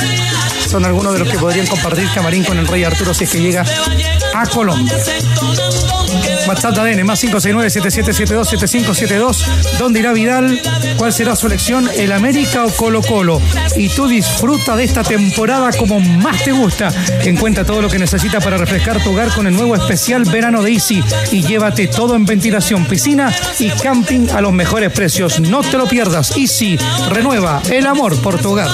[0.69, 3.41] son algunos de los que podrían compartir camarín con el Rey Arturo si es que
[3.41, 3.65] llega
[4.33, 4.95] a Colombia.
[6.47, 9.77] WhatsApp de ADN, más 569-7772-7572.
[9.77, 10.59] ¿Dónde irá Vidal?
[10.97, 11.89] ¿Cuál será su elección?
[11.95, 13.41] ¿El América o Colo Colo?
[13.75, 16.91] Y tú disfruta de esta temporada como más te gusta.
[17.23, 20.71] Encuentra todo lo que necesitas para refrescar tu hogar con el nuevo especial verano de
[20.71, 25.39] Easy y llévate todo en ventilación, piscina y camping a los mejores precios.
[25.39, 26.35] No te lo pierdas.
[26.37, 26.77] Easy
[27.09, 28.69] renueva el amor por tu hogar.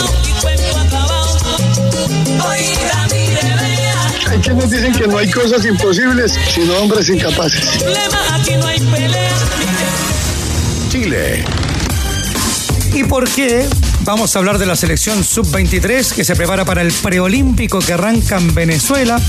[4.30, 7.84] Hay quienes dicen que no hay cosas imposibles, sino hombres incapaces.
[10.90, 11.44] Chile.
[12.94, 13.68] ¿Y por qué?
[14.02, 18.38] Vamos a hablar de la selección sub-23 que se prepara para el preolímpico que arranca
[18.38, 19.20] en Venezuela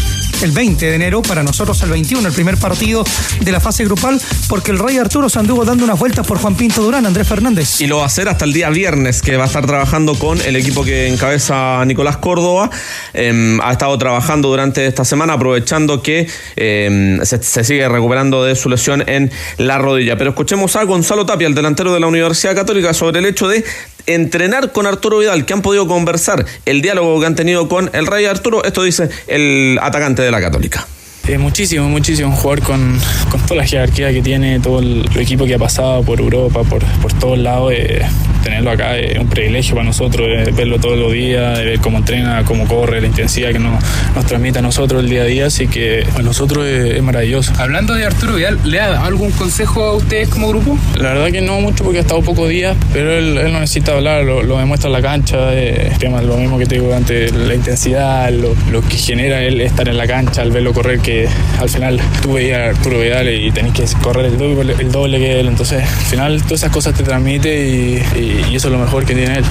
[0.43, 3.05] el 20 de enero, para nosotros el 21, el primer partido
[3.41, 6.83] de la fase grupal, porque el Rey Arturo se dando unas vueltas por Juan Pinto
[6.83, 7.81] Durán, Andrés Fernández.
[7.81, 10.41] Y lo va a hacer hasta el día viernes, que va a estar trabajando con
[10.41, 12.71] el equipo que encabeza Nicolás Córdoba.
[13.15, 18.69] Eh, ha estado trabajando durante esta semana, aprovechando que se, se, sigue recuperando de su
[18.69, 20.17] lesión en la rodilla.
[20.17, 23.65] Pero escuchemos a Gonzalo Tapia, el delantero de la Universidad Católica, sobre el hecho de
[24.09, 28.07] entrenar con Arturo Vidal, que han podido conversar, el diálogo que han tenido con el
[28.07, 28.65] Rey Arturo.
[28.65, 30.87] Esto dice el atacante de la Católica.
[31.29, 32.31] Eh, muchísimo, muchísimo.
[32.31, 32.99] Un jugador con,
[33.31, 36.63] con, toda la jerarquía que tiene, todo el, el, equipo que ha pasado por Europa,
[36.65, 37.73] por, por todos lados.
[37.77, 38.01] Eh,
[38.43, 42.45] tenerlo acá es un privilegio para nosotros, eh, verlo todos los días, ver cómo entrena,
[42.45, 43.83] cómo corre, la intensidad que nos,
[44.15, 45.47] nos transmite a nosotros el día a día.
[45.47, 47.53] Así que para nosotros es, es, maravilloso.
[47.59, 50.79] Hablando de Arturo Vidal, ¿le ha dado algún consejo a ustedes como grupo?
[50.97, 53.93] La verdad que no mucho porque ha estado pocos días, pero él, él no necesita
[53.93, 55.55] hablar, lo, lo, demuestra en la cancha.
[55.55, 59.61] Eh, tema, lo mismo que te digo antes, la intensidad, lo, lo que genera él
[59.61, 63.29] estar en la cancha, al verlo correr, que al final tú veías a Arturo Vidal
[63.29, 65.49] y tenés que correr el doble, el doble que él.
[65.49, 69.05] Entonces, al final, todas esas cosas te transmite y, y, y eso es lo mejor
[69.05, 69.45] que tiene él.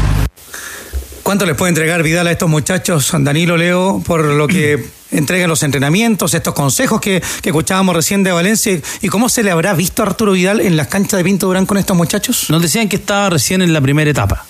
[1.23, 5.61] ¿Cuánto les puede entregar Vidal a estos muchachos, Danilo Leo, por lo que entregan los
[5.63, 8.79] entrenamientos, estos consejos que, que, escuchábamos recién de Valencia?
[9.01, 11.65] ¿Y cómo se le habrá visto a Arturo Vidal en las canchas de Pinto Durán
[11.65, 12.49] con estos muchachos?
[12.49, 14.45] Nos decían que estaba recién en la primera etapa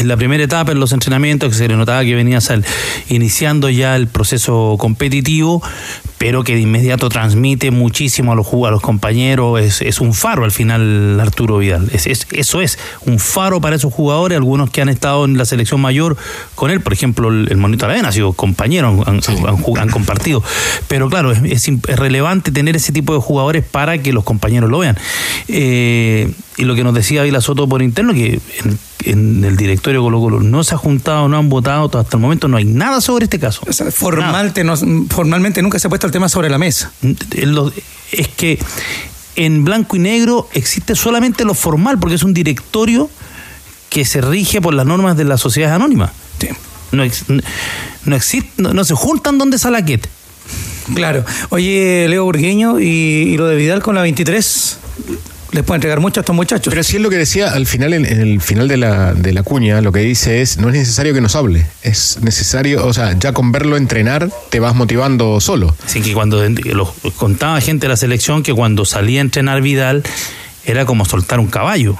[0.00, 2.64] en la primera etapa, en los entrenamientos, que se le notaba que venía sal,
[3.08, 5.62] iniciando ya el proceso competitivo,
[6.18, 9.60] pero que de inmediato transmite muchísimo a los, a los compañeros.
[9.60, 11.88] Es, es, un faro al final, Arturo Vidal.
[11.92, 15.44] Es, es, eso es, un faro para esos jugadores, algunos que han estado en la
[15.44, 16.16] selección mayor
[16.54, 19.32] con él, por ejemplo, el, el Monito Aravena ha sido compañero, han, sí.
[19.46, 20.42] han, han compartido.
[20.88, 24.96] Pero claro, es, relevante tener ese tipo de jugadores para que los compañeros lo vean.
[25.48, 30.02] Eh, y lo que nos decía Vila Soto por interno, que en, en, el directorio
[30.02, 33.00] Colo Colo no se ha juntado, no han votado, hasta el momento no hay nada
[33.00, 33.62] sobre este caso.
[33.66, 34.76] O sea, formalmente, no,
[35.08, 36.90] formalmente nunca se ha puesto el tema sobre la mesa.
[38.10, 38.58] Es que
[39.36, 43.08] en blanco y negro existe solamente lo formal, porque es un directorio
[43.88, 46.10] que se rige por las normas de las sociedades anónimas.
[46.40, 46.48] Sí.
[46.90, 47.04] No,
[48.04, 50.08] no, existe, no, no se juntan donde Salaquet.
[50.92, 51.24] Claro.
[51.50, 54.78] Oye, Leo Burgueño, ¿y, y lo de Vidal con la 23?
[55.52, 56.70] Les puede entregar mucho a estos muchachos.
[56.70, 59.32] Pero sí es lo que decía al final, en, en, el final de la, de
[59.32, 62.92] la cuña, lo que dice es, no es necesario que nos hable, es necesario, o
[62.92, 65.74] sea, ya con verlo entrenar te vas motivando solo.
[65.84, 70.02] Así que cuando lo contaba gente de la selección que cuando salía a entrenar Vidal
[70.64, 71.96] era como soltar un caballo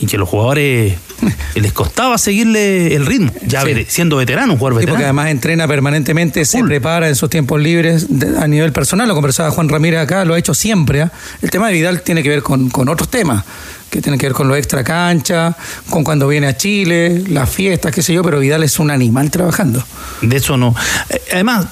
[0.00, 0.94] y que los jugadores
[1.54, 3.86] les costaba seguirle el ritmo, ya sí.
[3.88, 4.94] siendo veterano, un jugador sí, veterano.
[4.94, 6.66] porque además entrena permanentemente, se Full.
[6.68, 10.34] prepara en sus tiempos libres de, a nivel personal, lo conversaba Juan Ramírez acá, lo
[10.34, 11.00] ha hecho siempre.
[11.00, 11.08] ¿eh?
[11.42, 13.44] El tema de Vidal tiene que ver con, con otros temas,
[13.90, 15.56] que tienen que ver con lo extra cancha,
[15.88, 19.30] con cuando viene a Chile, las fiestas, qué sé yo, pero Vidal es un animal
[19.30, 19.84] trabajando.
[20.22, 20.74] De eso no.
[21.10, 21.66] Eh, Además,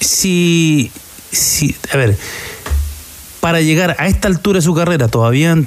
[0.00, 0.90] si,
[1.30, 2.16] si a ver,
[3.40, 5.66] para llegar a esta altura de su carrera todavía en,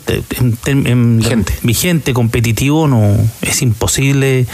[0.65, 1.53] en, en, vigente.
[1.63, 4.45] vigente, competitivo, no es imposible.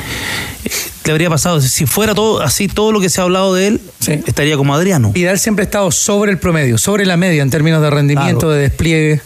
[1.06, 3.82] Le habría pasado, si fuera todo así, todo lo que se ha hablado de él,
[4.00, 4.20] sí.
[4.26, 5.12] estaría como Adriano.
[5.12, 8.54] Vidal siempre ha estado sobre el promedio, sobre la media en términos de rendimiento, claro.
[8.54, 9.22] de despliegue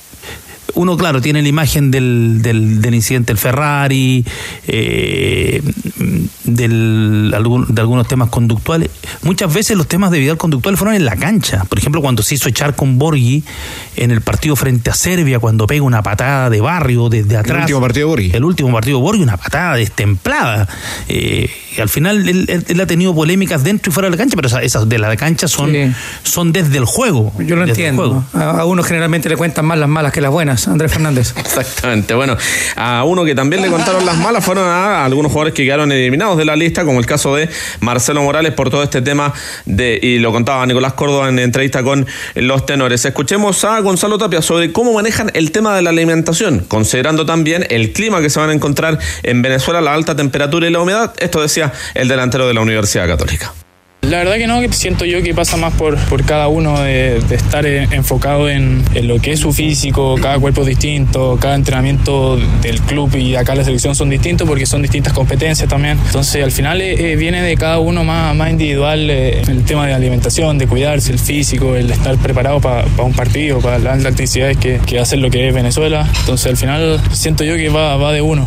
[0.75, 4.25] uno, claro, tiene la imagen del, del, del incidente del Ferrari,
[4.67, 5.61] eh,
[6.43, 7.33] del,
[7.69, 8.89] de algunos temas conductuales.
[9.21, 11.63] Muchas veces los temas de Vidal conductuales fueron en la cancha.
[11.65, 13.43] Por ejemplo, cuando se hizo echar con Borghi
[13.95, 17.55] en el partido frente a Serbia, cuando pega una patada de barrio desde atrás.
[17.55, 18.31] El último partido de Borghi.
[18.33, 20.67] El último partido de Borghi, una patada destemplada.
[21.07, 21.49] Eh,
[21.81, 24.47] al final él, él, él, ha tenido polémicas dentro y fuera de la cancha, pero
[24.47, 25.91] esas, esas de la cancha son, sí.
[26.23, 27.33] son desde el juego.
[27.39, 28.25] Yo lo entiendo.
[28.33, 31.33] A, a, uno generalmente le cuentan más las malas que las buenas, Andrés Fernández.
[31.37, 32.13] Exactamente.
[32.13, 32.37] Bueno,
[32.75, 36.37] a uno que también le contaron las malas fueron a algunos jugadores que quedaron eliminados
[36.37, 39.33] de la lista, como el caso de Marcelo Morales por todo este tema
[39.65, 42.05] de, y lo contaba Nicolás Córdoba en entrevista con
[42.35, 43.05] los tenores.
[43.05, 47.93] Escuchemos a Gonzalo Tapia sobre cómo manejan el tema de la alimentación, considerando también el
[47.93, 51.13] clima que se van a encontrar en Venezuela, la alta temperatura y la humedad.
[51.19, 51.62] Esto decía
[51.93, 53.53] el delantero de la Universidad Católica.
[54.01, 57.65] La verdad que no, siento yo que pasa más por, por cada uno de, estar
[57.65, 62.37] en- enfocado en, en lo que es su físico, cada cuerpo es distinto, cada entrenamiento
[62.61, 65.97] del club y acá la selección son distintos porque son distintas competencias también.
[66.05, 69.87] Entonces al final eh, eh, viene de cada uno más, más individual eh, el tema
[69.87, 74.11] de alimentación, de cuidarse, el físico, el estar preparado para un partido, para las altas
[74.11, 76.05] intensidades que, que lo que es Venezuela.
[76.19, 78.45] Entonces al final siento yo que va, va de uno.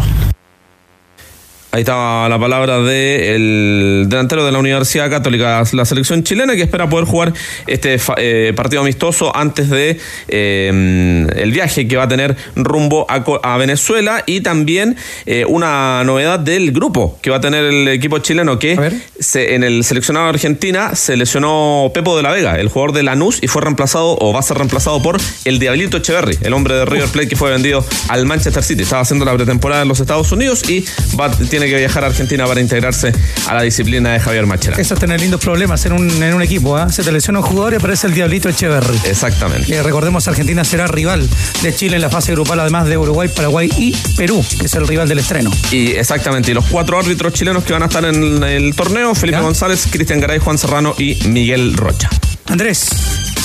[1.76, 6.88] Ahí estaba la palabra del delantero de la Universidad Católica, la selección chilena que espera
[6.88, 7.34] poder jugar
[7.66, 13.58] este eh, partido amistoso antes de eh, el viaje que va a tener rumbo a,
[13.58, 18.58] Venezuela y también eh, una novedad del grupo que va a tener el equipo chileno
[18.58, 18.74] que
[19.20, 23.02] se- en el seleccionado de Argentina se lesionó Pepo de la Vega, el jugador de
[23.02, 26.74] Lanús y fue reemplazado o va a ser reemplazado por el Diablito Echeverry, el hombre
[26.74, 28.84] de River Plate que fue vendido al Manchester City.
[28.84, 30.82] Estaba haciendo la pretemporada en los Estados Unidos y
[31.20, 33.12] va, tiene que viajar a Argentina para integrarse
[33.46, 34.76] a la disciplina de Javier Machera.
[34.78, 36.76] Eso es tener lindos problemas en un, en un equipo.
[36.76, 36.90] ¿ah?
[36.90, 38.98] Se te lesiona un jugador y aparece el Diablito Echeverry.
[39.04, 39.74] Exactamente.
[39.74, 41.28] Eh, recordemos, Argentina será rival
[41.62, 44.86] de Chile en la fase grupal, además de Uruguay, Paraguay y Perú, que es el
[44.86, 45.50] rival del estreno.
[45.70, 49.40] Y exactamente, y los cuatro árbitros chilenos que van a estar en el torneo, Felipe
[49.40, 52.08] González, Cristian Garay, Juan Serrano y Miguel Rocha.
[52.46, 52.88] Andrés,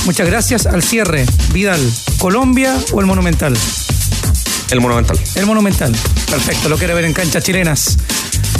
[0.05, 0.65] muchas gracias.
[0.65, 1.81] Al cierre, Vidal,
[2.17, 3.57] ¿Colombia o el Monumental?
[4.71, 5.19] El Monumental.
[5.35, 5.95] El Monumental.
[6.29, 7.97] Perfecto, lo quiere ver en canchas chilenas.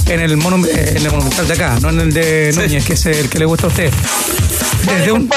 [0.08, 2.94] En el, monu- eh, en el Monumental de acá, no en el de Núñez, que
[2.94, 3.92] es el que le gusta a usted.
[4.86, 5.30] Desde un,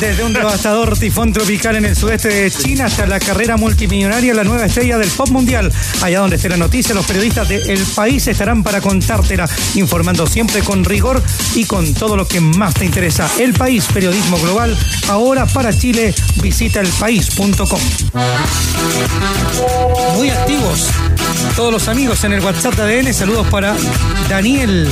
[0.00, 4.44] desde un devastador tifón tropical en el sudeste de China hasta la carrera multimillonaria, la
[4.44, 5.72] nueva estrella del pop mundial.
[6.00, 10.62] Allá donde esté la noticia, los periodistas de El País estarán para contártela, informando siempre
[10.62, 11.22] con rigor
[11.54, 13.30] y con todo lo que más te interesa.
[13.38, 14.76] El País, periodismo global,
[15.08, 17.80] ahora para Chile, visita elpaís.com.
[20.16, 20.88] Muy activos
[21.56, 23.12] todos los amigos en el WhatsApp de ADN.
[23.12, 23.74] Saludos para
[24.28, 24.88] Daniel,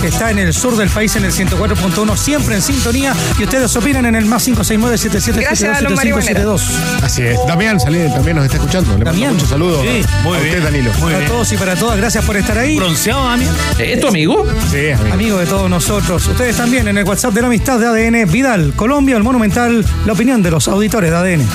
[0.00, 3.07] que está en el sur del país en el 104.1, siempre en sintonía.
[3.38, 6.60] Y ustedes opinan en el más 569-7772-7572.
[7.02, 7.38] Así es.
[7.46, 8.90] Damián Salí también nos está escuchando.
[8.92, 9.34] Le mando Damián.
[9.34, 10.02] muchos saludos Sí.
[10.12, 10.64] a Muy usted, bien.
[10.64, 10.90] Danilo.
[10.92, 12.76] para todos y para todas, gracias por estar ahí.
[12.76, 13.54] Bronceado, Damián.
[13.78, 14.44] ¿Es tu amigo?
[14.70, 15.14] Sí, amigo.
[15.14, 16.26] Amigo de todos nosotros.
[16.26, 20.12] Ustedes también en el WhatsApp de la amistad de ADN Vidal, Colombia, el Monumental, la
[20.12, 21.46] opinión de los auditores de ADN.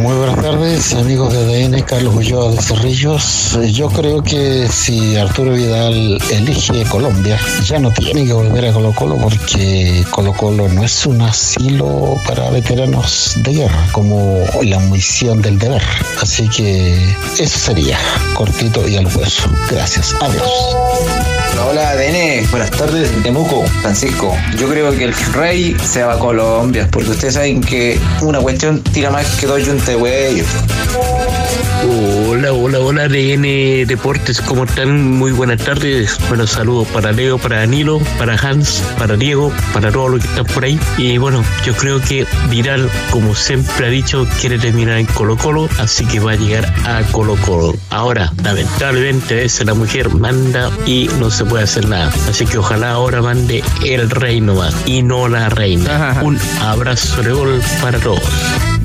[0.00, 3.56] Muy buenas tardes, amigos de ADN, Carlos Ulloa de Cerrillos.
[3.56, 8.72] Eh, Yo creo que si Arturo Vidal elige Colombia, ya no tiene que volver a
[8.72, 14.78] Colo Colo porque Colo Colo no es un asilo para veteranos de guerra, como la
[14.78, 15.82] misión del deber.
[16.22, 16.94] Así que
[17.38, 17.98] eso sería,
[18.34, 19.50] cortito y al hueso.
[19.68, 20.48] Gracias, adiós.
[21.56, 24.36] Hola, ADN, buenas tardes, Temuco, Francisco.
[24.56, 28.82] Yo creo que el rey se va a Colombia, porque ustedes saben que una cuestión
[28.82, 30.46] tira más que dos yuntas de.
[32.38, 35.10] Hola, hola, hola ADN Deportes, ¿cómo están?
[35.18, 36.16] Muy buenas tardes.
[36.28, 40.46] Bueno, saludos para Leo, para Danilo, para Hans, para Diego, para todos los que están
[40.46, 40.78] por ahí.
[40.98, 45.68] Y bueno, yo creo que Viral, como siempre ha dicho, quiere terminar en Colo Colo,
[45.80, 47.74] así que va a llegar a Colo Colo.
[47.90, 52.12] Ahora, lamentablemente, veces la mujer manda y no se puede hacer nada.
[52.30, 56.20] Así que ojalá ahora mande el rey nomás y no la reina.
[56.22, 58.22] Un abrazo de gol para todos.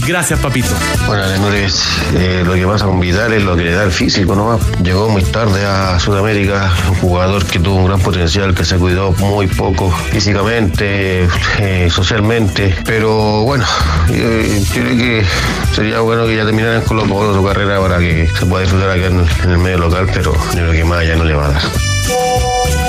[0.05, 0.67] Gracias, papito.
[1.07, 1.81] Bueno, señores,
[2.15, 4.59] eh, lo que pasa con Vidal es lo que le da el físico nomás.
[4.81, 9.13] Llegó muy tarde a Sudamérica, un jugador que tuvo un gran potencial, que se cuidó
[9.13, 11.27] muy poco físicamente,
[11.59, 12.75] eh, socialmente.
[12.85, 13.65] Pero bueno,
[14.09, 15.25] yo, yo creo que
[15.73, 18.89] sería bueno que ya terminara en Colo Colo su carrera para que se pueda disfrutar
[18.89, 21.45] acá en, en el medio local, pero yo creo que más allá no le va
[21.45, 21.92] a dar.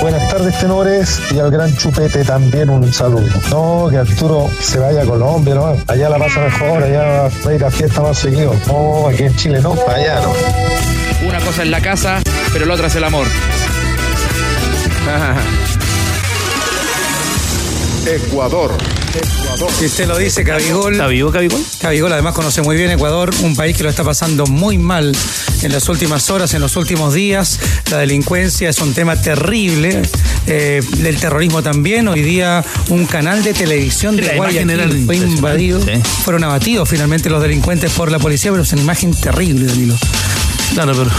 [0.05, 3.27] Buenas tardes, tenores, y al gran Chupete también un saludo.
[3.49, 5.79] No, que Arturo se vaya a Colombia, ¿no?
[5.89, 8.55] Allá la pasa mejor, allá va a ir a fiesta más seguido.
[8.67, 10.35] No, aquí en Chile no, allá no.
[11.27, 12.21] Una cosa es la casa,
[12.53, 13.27] pero la otra es el amor.
[18.07, 18.73] Ecuador.
[19.79, 20.95] Si usted lo dice, Cabigol.
[20.95, 21.63] ¿Está vivo Cabigol?
[21.81, 25.15] Cabigol además conoce muy bien Ecuador, un país que lo está pasando muy mal
[25.63, 27.61] en las últimas horas, en los últimos días.
[27.91, 30.03] La delincuencia es un tema terrible,
[30.47, 32.09] eh, el terrorismo también.
[32.09, 35.81] Hoy día un canal de televisión de Guayaquil fue invadido.
[35.81, 36.01] sí.
[36.25, 39.95] Fueron abatidos finalmente los delincuentes por la policía, pero es una imagen terrible, Danilo.
[40.75, 41.11] Claro, pero.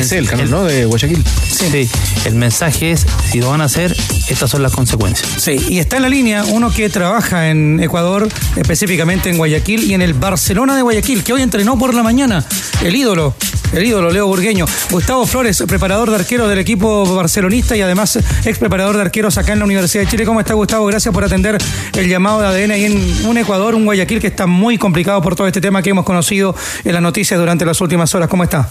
[0.00, 0.62] Es el canal, ¿no?
[0.62, 1.24] De Guayaquil.
[1.50, 1.90] Sí.
[2.24, 3.96] el mensaje es: si lo van a hacer,
[4.28, 5.28] estas son las consecuencias.
[5.38, 9.94] Sí, y está en la línea uno que trabaja en Ecuador, específicamente en Guayaquil y
[9.94, 12.44] en el Barcelona de Guayaquil, que hoy entrenó por la mañana,
[12.82, 13.34] el ídolo
[13.72, 14.66] el ídolo Leo Burgueño.
[14.90, 19.54] Gustavo Flores, preparador de arqueros del equipo barcelonista y además ex preparador de arqueros acá
[19.54, 20.26] en la Universidad de Chile.
[20.26, 20.86] ¿Cómo está Gustavo?
[20.86, 21.58] Gracias por atender
[21.94, 25.34] el llamado de ADN ahí en un Ecuador, un Guayaquil que está muy complicado por
[25.34, 28.28] todo este tema que hemos conocido en las noticias durante las últimas horas.
[28.28, 28.70] ¿Cómo está?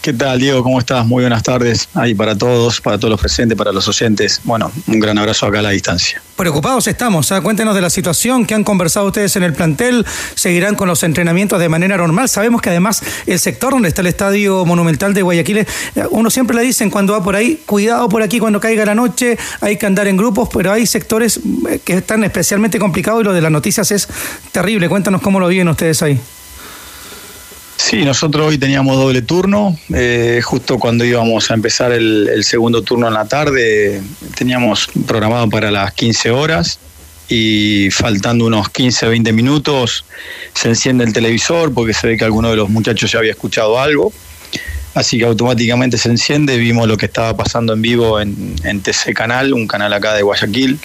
[0.00, 0.62] ¿Qué tal, Diego?
[0.62, 1.06] ¿Cómo estás?
[1.06, 4.40] Muy buenas tardes ahí para todos, para todos los presentes, para los oyentes.
[4.44, 6.22] Bueno, un gran abrazo acá a la distancia.
[6.36, 7.30] Preocupados estamos.
[7.32, 7.42] ¿ah?
[7.42, 10.06] Cuéntenos de la situación que han conversado ustedes en el plantel.
[10.34, 12.30] ¿Seguirán con los entrenamientos de manera normal?
[12.30, 15.66] Sabemos que además el sector donde está el Estadio Monumental de Guayaquil, eh,
[16.08, 19.36] uno siempre le dicen cuando va por ahí, cuidado por aquí cuando caiga la noche,
[19.60, 23.34] hay que andar en grupos, pero hay sectores eh, que están especialmente complicados y lo
[23.34, 24.08] de las noticias es
[24.50, 24.88] terrible.
[24.88, 26.18] Cuéntanos cómo lo viven ustedes ahí.
[27.82, 29.76] Sí, nosotros hoy teníamos doble turno.
[29.92, 34.02] Eh, justo cuando íbamos a empezar el, segundo turno en la tarde,
[34.36, 36.78] teníamos programado para las 15 horas
[37.26, 40.04] y faltando unos 15, 20 minutos
[40.54, 43.80] se enciende el televisor porque se ve que alguno de los muchachos ya había escuchado
[43.80, 44.12] algo.
[44.94, 49.14] Así que automáticamente se enciende, vimos lo que estaba pasando en vivo en, en TC
[49.14, 50.78] Canal, un canal acá de Guayaquil.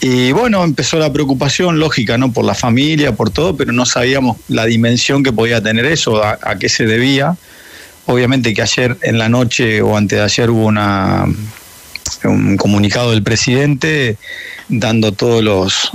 [0.00, 2.32] Y bueno, empezó la preocupación lógica, ¿no?
[2.32, 6.38] Por la familia, por todo, pero no sabíamos la dimensión que podía tener eso, a,
[6.58, 7.36] qué se debía.
[8.06, 11.26] Obviamente que ayer en la noche o antes de ayer hubo una,
[12.24, 14.16] un comunicado del presidente
[14.68, 15.90] dando todos los,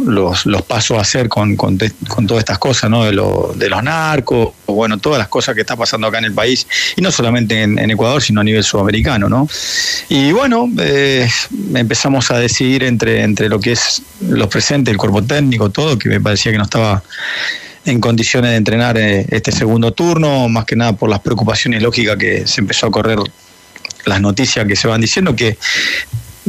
[0.45, 3.05] los, pasos a hacer con, con, con, todas estas cosas, ¿no?
[3.05, 6.33] De, lo, de los narcos, bueno, todas las cosas que está pasando acá en el
[6.33, 9.47] país, y no solamente en, en Ecuador, sino a nivel sudamericano, ¿no?
[10.09, 11.29] Y bueno, eh,
[11.75, 16.09] empezamos a decidir entre, entre lo que es los presentes, el cuerpo técnico, todo, que
[16.09, 17.03] me parecía que no estaba
[17.85, 22.17] en condiciones de entrenar eh, este segundo turno, más que nada por las preocupaciones lógicas
[22.17, 23.19] que se empezó a correr
[24.05, 25.57] las noticias que se van diciendo que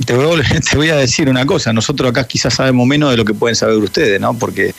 [0.05, 3.25] te voy, te voy, a decir una cosa, nosotros acá quizás sabemos menos de lo
[3.25, 4.35] que pueden saber ustedes, ¿no?
[4.38, 4.75] Porque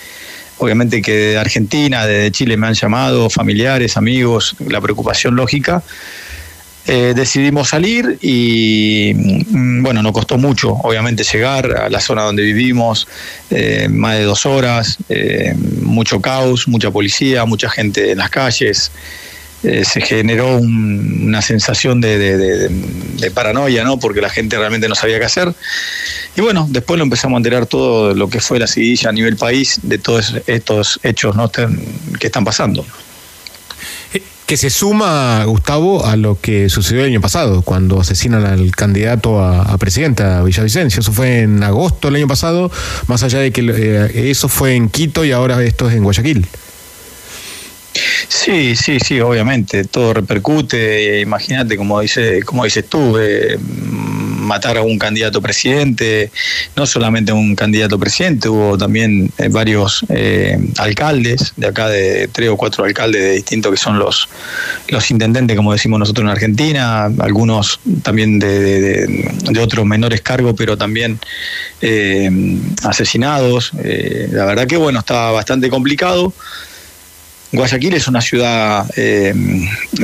[0.57, 5.83] obviamente que de Argentina, de Chile me han llamado familiares, amigos, la preocupación lógica.
[6.87, 9.11] Eh, decidimos salir y
[9.81, 13.07] bueno, nos costó mucho, obviamente, llegar a la zona donde vivimos,
[13.49, 18.91] eh, más de dos horas, eh, mucho caos, mucha policía, mucha gente en las calles.
[19.65, 22.69] Eh, se generó un, una sensación de,
[23.33, 23.99] paranoia, ¿no?
[23.99, 25.55] Porque la gente realmente no sabía qué hacer.
[26.35, 29.37] Y bueno, después lo empezamos a enterar todo lo que fue la seguidilla a nivel
[29.37, 31.49] país de todos estos hechos ¿no?
[31.49, 32.85] que están pasando.
[34.45, 39.41] Que se suma, Gustavo, a lo que sucedió el año pasado, cuando asesinan al candidato
[39.41, 40.99] a, a presidenta, Villavicencio.
[40.99, 42.71] Eso fue en agosto del año pasado,
[43.07, 46.47] más allá de que eh, eso fue en Quito y ahora esto es en Guayaquil.
[48.27, 51.21] Sí, sí, sí, obviamente, todo repercute.
[51.21, 56.31] Imagínate, como dice, como dices tú, eh, matar a un candidato presidente,
[56.75, 62.27] no solamente a un candidato presidente, hubo también eh, varios eh, alcaldes, de acá de
[62.31, 64.27] tres o cuatro alcaldes de distintos que son los,
[64.89, 70.53] los intendentes, como decimos nosotros en Argentina, algunos también de, de, de otros menores cargos,
[70.57, 71.19] pero también
[71.81, 72.29] eh,
[72.83, 73.71] asesinados.
[73.73, 76.33] la verdad que bueno, está bastante complicado.
[77.55, 79.33] Guayaquil es una ciudad eh,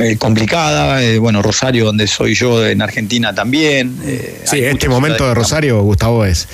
[0.00, 3.98] eh, complicada, eh, bueno, Rosario, donde soy yo en Argentina también.
[4.44, 6.48] sí, este momento de Rosario, Gustavo, es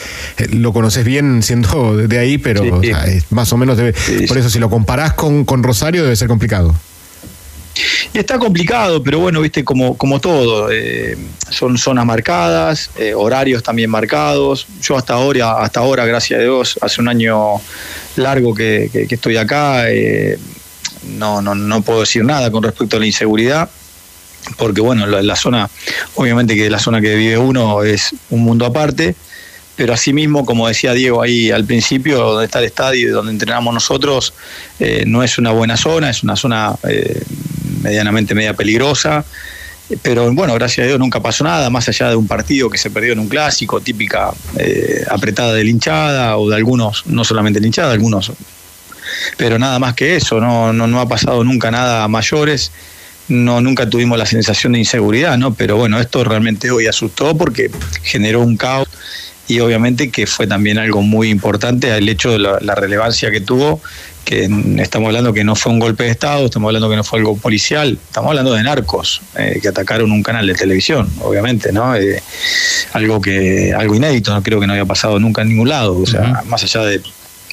[0.50, 4.26] lo conoces bien siendo de ahí, pero sí, o sea, más o menos debe, sí,
[4.26, 6.74] por eso si lo comparás con, con Rosario debe ser complicado.
[8.12, 11.16] Y está complicado, pero bueno, viste, como, como todo, eh,
[11.50, 14.66] son zonas marcadas, eh, horarios también marcados.
[14.82, 17.54] Yo hasta ahora, hasta ahora, gracias a Dios, hace un año
[18.16, 20.38] largo que, que, que estoy acá, eh,
[21.04, 23.68] no, no, no puedo decir nada con respecto a la inseguridad,
[24.56, 25.68] porque bueno, la, la, zona,
[26.14, 29.14] obviamente que la zona que vive uno es un mundo aparte,
[29.78, 33.72] pero asimismo, como decía Diego ahí al principio, donde está el estadio y donde entrenamos
[33.72, 34.34] nosotros,
[34.80, 37.22] eh, no es una buena zona, es una zona eh,
[37.82, 39.24] medianamente media peligrosa.
[40.02, 42.90] Pero bueno, gracias a Dios nunca pasó nada, más allá de un partido que se
[42.90, 47.92] perdió en un clásico, típica eh, apretada de linchada o de algunos, no solamente linchada,
[47.92, 48.32] algunos
[49.36, 52.72] pero nada más que eso, no, no, no ha pasado nunca nada a mayores,
[53.28, 55.54] no, nunca tuvimos la sensación de inseguridad, ¿no?
[55.54, 57.70] Pero bueno, esto realmente hoy asustó porque
[58.02, 58.88] generó un caos
[59.46, 63.40] y obviamente que fue también algo muy importante el hecho de la, la, relevancia que
[63.40, 63.80] tuvo,
[64.24, 67.18] que estamos hablando que no fue un golpe de Estado, estamos hablando que no fue
[67.18, 71.96] algo policial, estamos hablando de narcos eh, que atacaron un canal de televisión, obviamente, ¿no?
[71.96, 72.22] Eh,
[72.92, 76.06] algo que algo inédito, no creo que no había pasado nunca en ningún lado, o
[76.06, 76.44] sea, uh -huh.
[76.44, 77.00] más allá de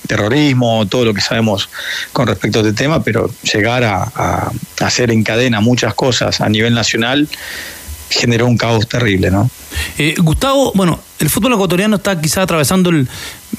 [0.07, 1.69] terrorismo, todo lo que sabemos
[2.11, 6.73] con respecto a este tema, pero llegar a, hacer en cadena muchas cosas a nivel
[6.73, 7.27] nacional
[8.09, 9.49] generó un caos terrible, ¿no?
[9.97, 13.07] Eh, Gustavo, bueno, el fútbol ecuatoriano está quizá atravesando el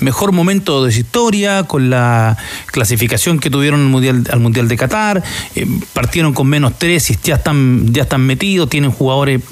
[0.01, 4.77] mejor momento de su historia, con la clasificación que tuvieron al Mundial, al mundial de
[4.77, 5.23] Qatar,
[5.55, 9.43] eh, partieron con menos tres y ya están, ya están metidos, tienen jugadores,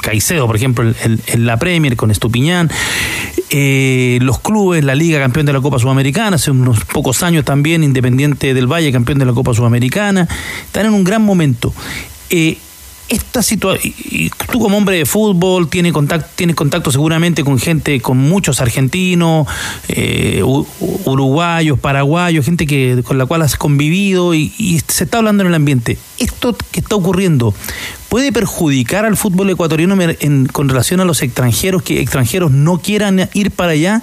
[0.00, 2.70] Caicedo, por ejemplo, en, en la Premier, con Estupiñán,
[3.50, 7.84] eh, los clubes, la Liga campeón de la Copa Sudamericana, hace unos pocos años también,
[7.84, 10.28] Independiente del Valle campeón de la Copa Sudamericana,
[10.66, 11.72] están en un gran momento.
[12.30, 12.58] Eh,
[13.08, 13.92] esta situación,
[14.50, 19.46] tú como hombre de fútbol tienes contacto, tienes contacto seguramente con gente, con muchos argentinos,
[19.88, 20.42] eh,
[21.04, 25.48] uruguayos, paraguayos, gente que con la cual has convivido y, y se está hablando en
[25.48, 25.98] el ambiente.
[26.18, 27.54] Esto que está ocurriendo
[28.14, 29.98] puede perjudicar al fútbol ecuatoriano
[30.52, 34.02] con relación a los extranjeros que extranjeros no quieran ir para allá.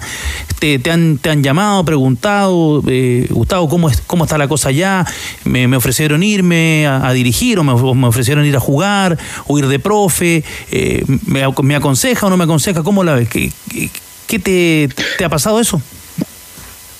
[0.58, 4.68] Te, te han, te han llamado, preguntado, eh, Gustavo, ¿cómo, es, ¿cómo está la cosa
[4.68, 5.06] allá?
[5.44, 7.72] Me, ofrecieron irme a, dirigir o me,
[8.06, 10.44] ofrecieron ir a jugar o ir de profe.
[10.70, 12.82] eh, me, ¿Me aconseja o no me aconseja?
[12.82, 13.30] ¿Cómo la ves?
[13.30, 13.88] ¿Qué, qué-
[14.26, 15.80] qué te, te ha pasado eso?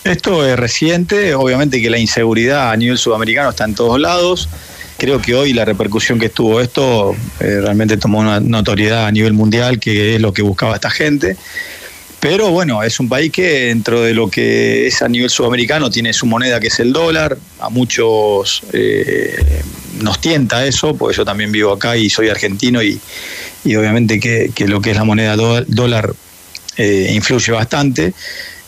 [0.05, 4.49] Esto es reciente, obviamente que la inseguridad a nivel sudamericano está en todos lados.
[5.03, 9.33] Creo que hoy la repercusión que tuvo esto eh, realmente tomó una notoriedad a nivel
[9.33, 11.37] mundial, que es lo que buscaba esta gente.
[12.21, 16.13] Pero bueno, es un país que dentro de lo que es a nivel sudamericano tiene
[16.13, 17.37] su moneda que es el dólar.
[17.59, 19.65] A muchos eh,
[20.01, 23.01] nos tienta eso, porque yo también vivo acá y soy argentino y,
[23.65, 26.15] y obviamente que, lo que es la moneda dólar
[26.77, 28.15] eh, influye bastante.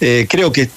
[0.01, 0.69] Creo que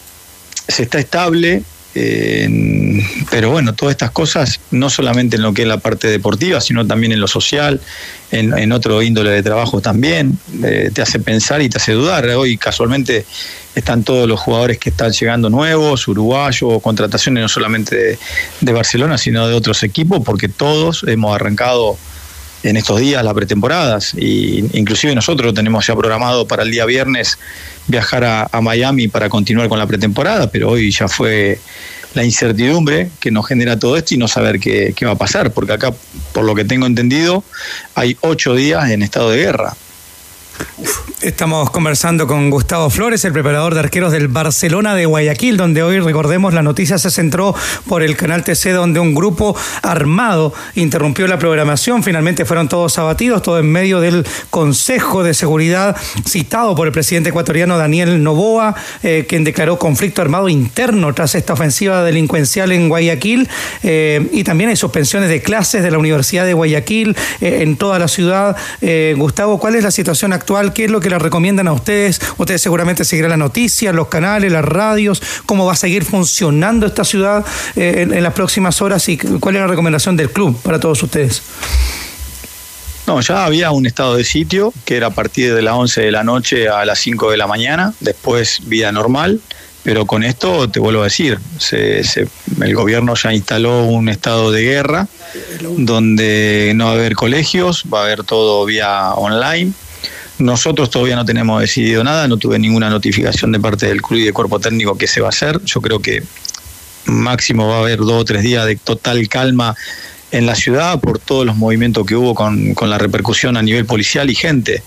[0.68, 1.64] se está estable,
[2.00, 6.62] eh, pero bueno, todas estas cosas, no solamente en lo que es la parte deportiva,
[6.62, 7.82] sino también en lo social,
[8.30, 12.26] en, otro índole de trabajo también, eh, te hace pensar y te hace dudar.
[12.28, 13.26] Hoy casualmente
[13.74, 18.20] están todos los jugadores que están llegando nuevos, uruguayos, contrataciones no solamente
[18.62, 21.98] de Barcelona, sino de otros equipos, porque todos hemos arrancado
[22.64, 27.38] en estos días las pretemporadas y inclusive nosotros tenemos ya programado para el día viernes
[27.88, 31.60] viajar a, a Miami para continuar con la pretemporada, pero hoy ya fue
[32.14, 35.52] la incertidumbre que nos genera todo esto y no saber qué, qué va a pasar,
[35.52, 35.94] porque acá,
[36.34, 37.44] por lo que tengo entendido,
[37.96, 39.76] hay ocho días en estado de guerra.
[41.22, 46.00] Estamos conversando con Gustavo Flores, el preparador de arqueros del Barcelona de Guayaquil, donde hoy,
[46.00, 47.56] recordemos, la noticia se centró
[47.88, 52.04] por el canal TC, donde un grupo armado interrumpió la programación.
[52.04, 55.98] Finalmente fueron todos abatidos, todo en medio del Consejo de Seguridad
[56.28, 61.54] citado por el presidente ecuatoriano Daniel Novoa, eh, quien declaró conflicto armado interno tras esta
[61.54, 63.50] ofensiva delincuencial en Guayaquil.
[63.82, 67.98] Eh, y también hay suspensiones de clases de la Universidad de Guayaquil eh, en toda
[67.98, 68.56] la ciudad.
[69.16, 70.47] Gustavo, ¿cuál es la situación actual?
[70.74, 72.22] ¿Qué es lo que le recomiendan a ustedes?
[72.38, 77.04] Ustedes seguramente seguirán la noticia, los canales, las radios, cómo va a seguir funcionando esta
[77.04, 77.46] ciudad
[77.76, 81.04] eh, en, en las próximas horas y cuál es la recomendación del club para todos
[81.04, 81.42] ustedes.
[83.06, 86.12] No, ya había un estado de sitio que era a partir de las 11 de
[86.12, 89.40] la noche a las 5 de la mañana, después vida normal,
[89.84, 92.28] pero con esto te vuelvo a decir, se- se-
[92.62, 95.08] el gobierno ya instaló un estado de guerra
[95.86, 99.72] donde no va a haber colegios, va a haber todo vía online.
[100.40, 104.26] Nosotros todavía no tenemos decidido nada, no tuve ninguna notificación de parte del club y
[104.26, 105.60] de cuerpo técnico que se va a hacer.
[105.66, 106.24] Yo creo que
[107.06, 109.76] máximo va a haber dos o tres días de total calma
[110.32, 113.86] en la ciudad por todos los movimientos que hubo con, con la repercusión a nivel
[113.86, 114.84] policial y gente.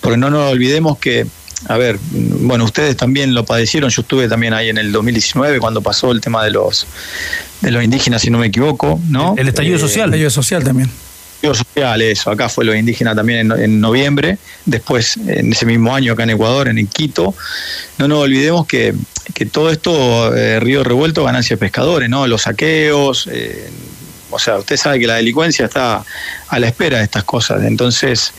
[0.00, 1.26] Porque no nos olvidemos que,
[1.68, 5.82] a ver, bueno, ustedes también lo padecieron, yo estuve también ahí en el 2019 cuando
[5.82, 6.86] pasó el tema de los
[7.60, 9.34] de los indígenas, si no me equivoco, ¿no?
[9.36, 10.04] El estallido Eh, social.
[10.08, 10.90] El estallido social también.
[11.42, 12.30] Social, eso.
[12.30, 16.30] Acá fue los indígenas también en, en noviembre, después en ese mismo año acá en
[16.30, 17.34] Ecuador, en Quito.
[17.98, 18.94] No nos olvidemos que,
[19.34, 22.26] que todo esto, eh, río revuelto, ganancia de pescadores, ¿no?
[22.26, 23.70] Los saqueos, eh,
[24.30, 26.04] o sea, usted sabe que la delincuencia está
[26.48, 27.62] a la espera de estas cosas.
[27.64, 28.32] Entonces,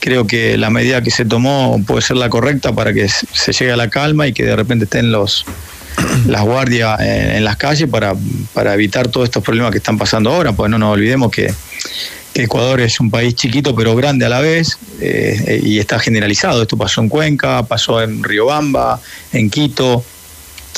[0.00, 3.72] creo que la medida que se tomó puede ser la correcta para que se llegue
[3.72, 5.44] a la calma y que de repente estén los
[6.26, 8.14] las guardias en, en las calles para,
[8.52, 11.52] para evitar todos estos problemas que están pasando ahora, porque no nos olvidemos que
[12.44, 16.62] Ecuador es un país chiquito pero grande a la vez eh, eh, y está generalizado.
[16.62, 19.00] Esto pasó en Cuenca, pasó en Riobamba,
[19.32, 20.04] en Quito.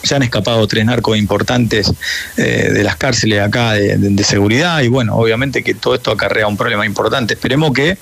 [0.02, 1.92] Se han escapado tres narcos importantes
[2.36, 6.12] eh, de las cárceles acá de, de- de seguridad y bueno, obviamente que todo esto
[6.12, 7.34] acarrea un problema importante.
[7.34, 7.98] Esperemos que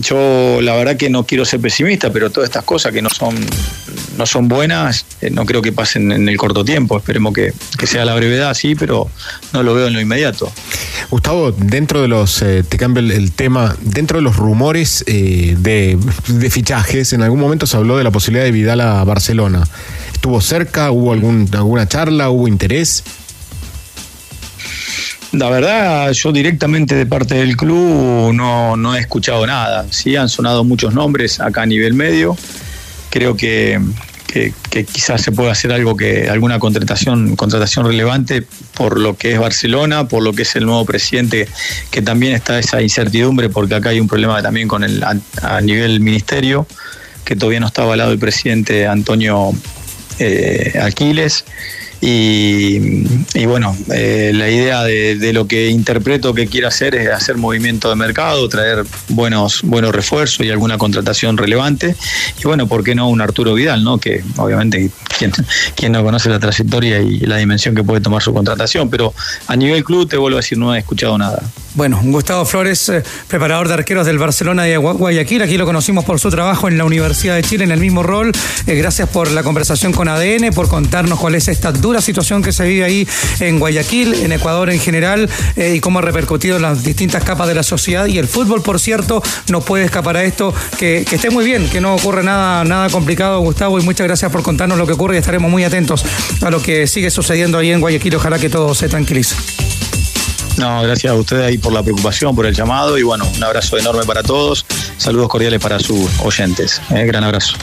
[0.00, 3.34] yo la verdad que no quiero ser pesimista, pero todas estas cosas que no son,
[4.16, 6.96] no son buenas, eh, no creo que pasen en el corto tiempo.
[6.98, 7.52] Esperemos que,
[7.86, 9.10] sea la brevedad, sí, pero
[9.52, 10.52] no lo veo en lo inmediato.
[11.10, 15.56] Gustavo, dentro de los, eh, te cambio el, el tema, dentro de los rumores eh,
[15.58, 19.64] de, de fichajes, en algún momento se habló de la posibilidad de Vidal a Barcelona.
[20.12, 20.90] ¿Estuvo cerca?
[20.90, 22.30] ¿Hubo algún, alguna charla?
[22.30, 23.04] ¿Hubo interés?
[25.32, 29.86] La verdad, yo directamente de parte del club no, no he escuchado nada.
[29.90, 32.36] Sí, han sonado muchos nombres acá a nivel medio,
[33.10, 33.78] creo que,
[34.26, 34.54] que,
[34.84, 38.42] quizás se pueda hacer algo que alguna contratación contratación relevante
[38.74, 41.46] por lo que es Barcelona, por lo que es el nuevo presidente,
[41.90, 45.60] que también está esa incertidumbre porque acá hay un problema también con el a, a
[45.60, 46.66] nivel ministerio,
[47.24, 49.52] que todavía no está avalado el presidente Antonio
[50.18, 51.44] eh, Aquiles.
[52.00, 57.88] Y, bueno, eh, la idea de, lo que interpreto que quiere hacer es hacer movimiento
[57.90, 61.96] de mercado, traer buenos, buenos refuerzos y alguna contratación relevante.
[62.38, 63.98] Y bueno, ¿por qué no un Arturo Vidal, no?
[63.98, 65.32] Que obviamente quien,
[65.74, 69.12] quien no conoce la trayectoria y la dimensión que puede tomar su contratación, pero
[69.46, 71.42] a nivel club te vuelvo a decir, no he escuchado nada.
[71.74, 76.04] Bueno, Gustavo Flores, eh, preparador de arqueros del Barcelona de Gua- Guayaquil, aquí lo conocimos
[76.04, 78.32] por su trabajo en la Universidad de Chile en el mismo rol.
[78.66, 82.52] Eh, gracias por la conversación con ADN, por contarnos cuál es esta dura situación que
[82.52, 83.08] se vive ahí
[83.40, 87.48] en Guayaquil, en Ecuador en general, eh, y cómo ha repercutido en las distintas capas
[87.48, 88.04] de la sociedad.
[88.06, 90.52] Y el fútbol, por cierto, no puede escapar a esto.
[90.78, 94.42] Que, esté muy bien, que no ocurre nada, nada complicado, Gustavo, y muchas gracias por
[94.42, 96.04] contarnos lo que ocurre y estaremos muy atentos
[96.42, 98.16] a lo que sigue sucediendo ahí en Guayaquil.
[98.16, 99.34] Ojalá que todo se tranquilice.
[100.58, 103.78] No, gracias a ustedes ahí por la preocupación, por el llamado y bueno, un abrazo
[103.78, 104.66] enorme para todos.
[104.98, 106.82] Saludos cordiales para sus oyentes.
[106.90, 107.54] Eh, gran abrazo.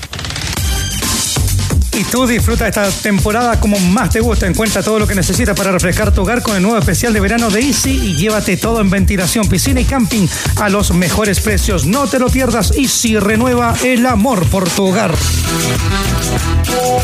[1.96, 4.48] Y tú disfruta esta temporada como más te gusta.
[4.48, 7.50] Encuentra todo lo que necesitas para refrescar tu hogar con el nuevo especial de verano
[7.50, 10.28] de Easy y llévate todo en ventilación, piscina y camping
[10.58, 11.86] a los mejores precios.
[11.86, 12.74] No te lo pierdas.
[12.78, 15.16] Easy renueva el amor por tu hogar.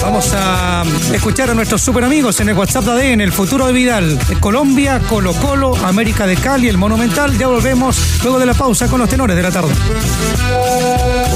[0.01, 0.83] Vamos a
[1.13, 4.99] escuchar a nuestros super amigos en el WhatsApp de ADN, el futuro de Vidal, Colombia,
[5.07, 7.37] Colo Colo, América de Cali, el Monumental.
[7.37, 9.71] Ya volvemos luego de la pausa con los tenores de la tarde.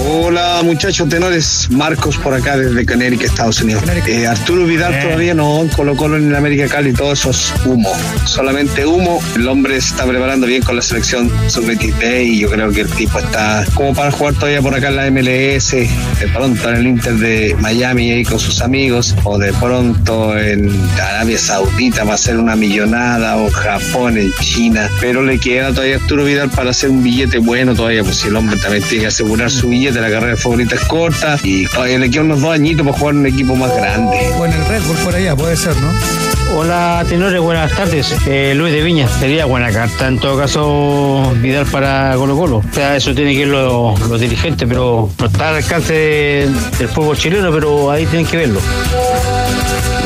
[0.08, 4.08] Hola muchachos tenores, Marcos por acá desde Connecticut, Estados Unidos.
[4.08, 7.92] Eh, Arturo Vidal todavía no, Colo Colo en el América Cali, todo eso es humo,
[8.26, 9.22] solamente humo.
[9.36, 12.90] El hombre se está preparando bien con la selección sub-23 y yo creo que el
[12.90, 16.88] tipo está como para jugar todavía por acá en la MLS, de pronto en el
[16.88, 22.18] Inter de Miami ahí con sus amigos, o de pronto en Arabia Saudita va a
[22.18, 26.90] ser una millonada, o Japón, en China, pero le queda todavía Arturo Vidal para hacer
[26.90, 30.10] un billete bueno todavía, pues si el hombre también tiene que asegurar su billete, la
[30.10, 33.26] carrera favorita es corta y todavía le quedan unos dos añitos para jugar en un
[33.28, 34.18] equipo más grande.
[34.38, 35.92] Bueno, el Red Bull por allá puede ser, ¿no?
[36.58, 38.16] Hola, tenores, buenas tardes.
[38.28, 40.08] Eh, Luis de Viña, sería buena carta.
[40.08, 42.58] En todo caso, Vidal para Colo Colo.
[42.58, 46.50] O sea, eso tiene que ir los los dirigentes, pero no está al alcance de-
[46.78, 48.60] del fútbol chileno, pero ahí tienen que verlo.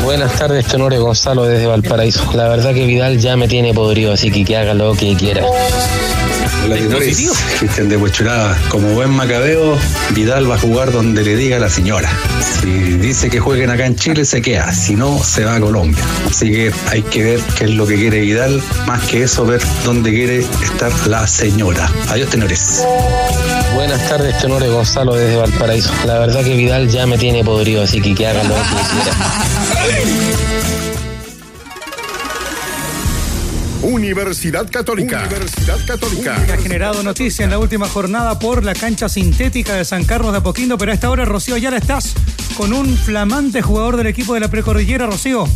[0.03, 2.23] Buenas tardes, tenores Gonzalo desde Valparaíso.
[2.33, 5.43] La verdad que Vidal ya me tiene podrido, así que que haga lo que quiera.
[6.63, 7.31] Hola, tenores.
[7.59, 8.57] Cristian de Huechuraba.
[8.69, 9.77] Como buen macabeo,
[10.11, 12.09] Vidal va a jugar donde le diga la señora.
[12.61, 14.71] Si dice que jueguen acá en Chile, se queda.
[14.71, 16.03] Si no, se va a Colombia.
[16.27, 18.61] Así que hay que ver qué es lo que quiere Vidal.
[18.85, 21.89] Más que eso, ver dónde quiere estar la señora.
[22.09, 22.83] Adiós, tenores.
[23.73, 25.91] Buenas tardes, tenores Gonzalo desde Valparaíso.
[26.05, 30.55] La verdad que Vidal ya me tiene podrido, así que que haga lo que quiera.
[33.89, 35.23] Universidad Católica.
[35.25, 36.35] Universidad Católica.
[36.35, 40.37] ha generado noticia en la última jornada por la cancha sintética de San Carlos de
[40.37, 42.13] Apoquindo, pero a esta hora, Rocío, ya estás
[42.55, 45.47] con un flamante jugador del equipo de la precordillera, Rocío.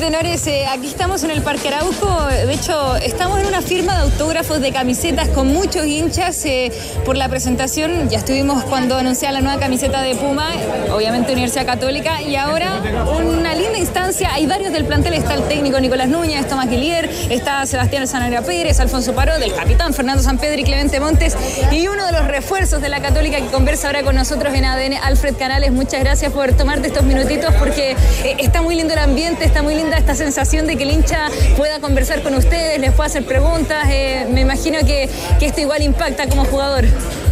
[0.00, 2.24] Tenores, eh, aquí estamos en el Parque Arauco.
[2.24, 6.72] De hecho, estamos en una firma de autógrafos de camisetas con muchos hinchas eh,
[7.04, 8.08] por la presentación.
[8.08, 10.52] Ya estuvimos cuando anunciaba la nueva camiseta de Puma,
[10.90, 12.80] obviamente Universidad Católica, y ahora
[13.22, 14.32] una linda instancia.
[14.32, 15.12] Hay varios del plantel.
[15.12, 19.92] Está el técnico Nicolás Núñez, Tomás Guilier, está Sebastián Sanabria Pérez, Alfonso Paró, del capitán
[19.92, 21.36] Fernando Sanpedro y Clemente Montes,
[21.72, 24.94] y uno de los refuerzos de la Católica que conversa ahora con nosotros en ADN,
[25.02, 25.72] Alfred Canales.
[25.72, 27.90] Muchas gracias por tomarte estos minutitos porque
[28.24, 31.80] eh, está muy lindo el ambiente, está muy esta sensación de que el hincha pueda
[31.80, 33.86] conversar con ustedes, les pueda hacer preguntas.
[33.90, 36.84] eh, me imagino que, que esto igual impacta como jugador.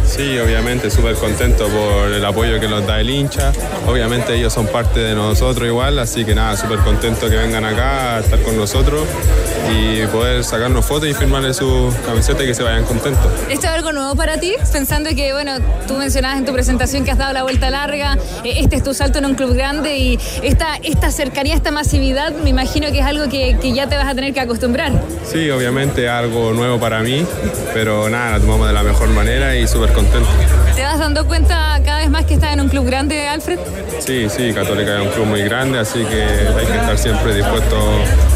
[0.09, 3.51] Sí, obviamente súper contento por el apoyo que nos da el hincha.
[3.85, 8.17] Obviamente ellos son parte de nosotros igual, así que nada, súper contento que vengan acá
[8.17, 9.03] a estar con nosotros
[9.71, 13.31] y poder sacarnos fotos y firmarle su camiseta y que se vayan contentos.
[13.49, 14.55] ¿Esto es algo nuevo para ti?
[14.71, 15.57] Pensando que, bueno,
[15.87, 18.95] tú mencionabas en tu presentación que has dado la vuelta larga, eh, este es tu
[18.95, 23.05] salto en un club grande y esta, esta cercanía, esta masividad, me imagino que es
[23.05, 24.91] algo que, que ya te vas a tener que acostumbrar.
[25.31, 27.23] Sí, obviamente algo nuevo para mí,
[27.75, 29.98] pero nada, la tomamos de la mejor manera y súper contento.
[30.75, 33.59] ¿Te vas dando cuenta cada vez más que estás en un club grande, Alfred?
[33.99, 37.75] Sí, sí, Católica es un club muy grande, así que hay que estar siempre dispuesto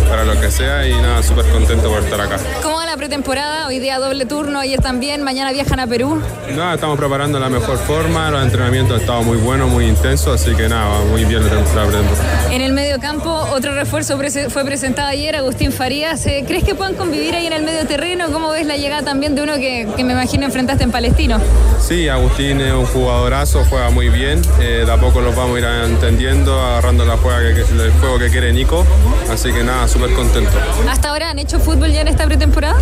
[0.09, 2.37] para lo que sea y nada, súper contento por estar acá.
[2.61, 6.19] ¿Cómo la pretemporada, hoy día doble turno, ayer también, mañana viajan a Perú.
[6.55, 10.55] No, estamos preparando la mejor forma, los entrenamientos han estado muy buenos, muy intensos, así
[10.55, 12.17] que nada, muy bien la.
[12.49, 14.17] En el medio campo, otro refuerzo
[14.49, 16.25] fue presentado ayer, Agustín Farías.
[16.25, 18.31] Eh, ¿Crees que puedan convivir ahí en el medio terreno?
[18.31, 21.39] ¿Cómo ves la llegada también de uno que, que me imagino enfrentaste en Palestino?
[21.79, 25.59] Sí, Agustín es un jugadorazo, juega muy bien, eh, de a poco los vamos a
[25.59, 28.83] ir entendiendo, agarrando la juega que, el juego que quiere Nico,
[29.31, 30.57] así que nada, súper contento.
[30.89, 32.81] ¿Hasta ahora han hecho fútbol ya en esta pretemporada?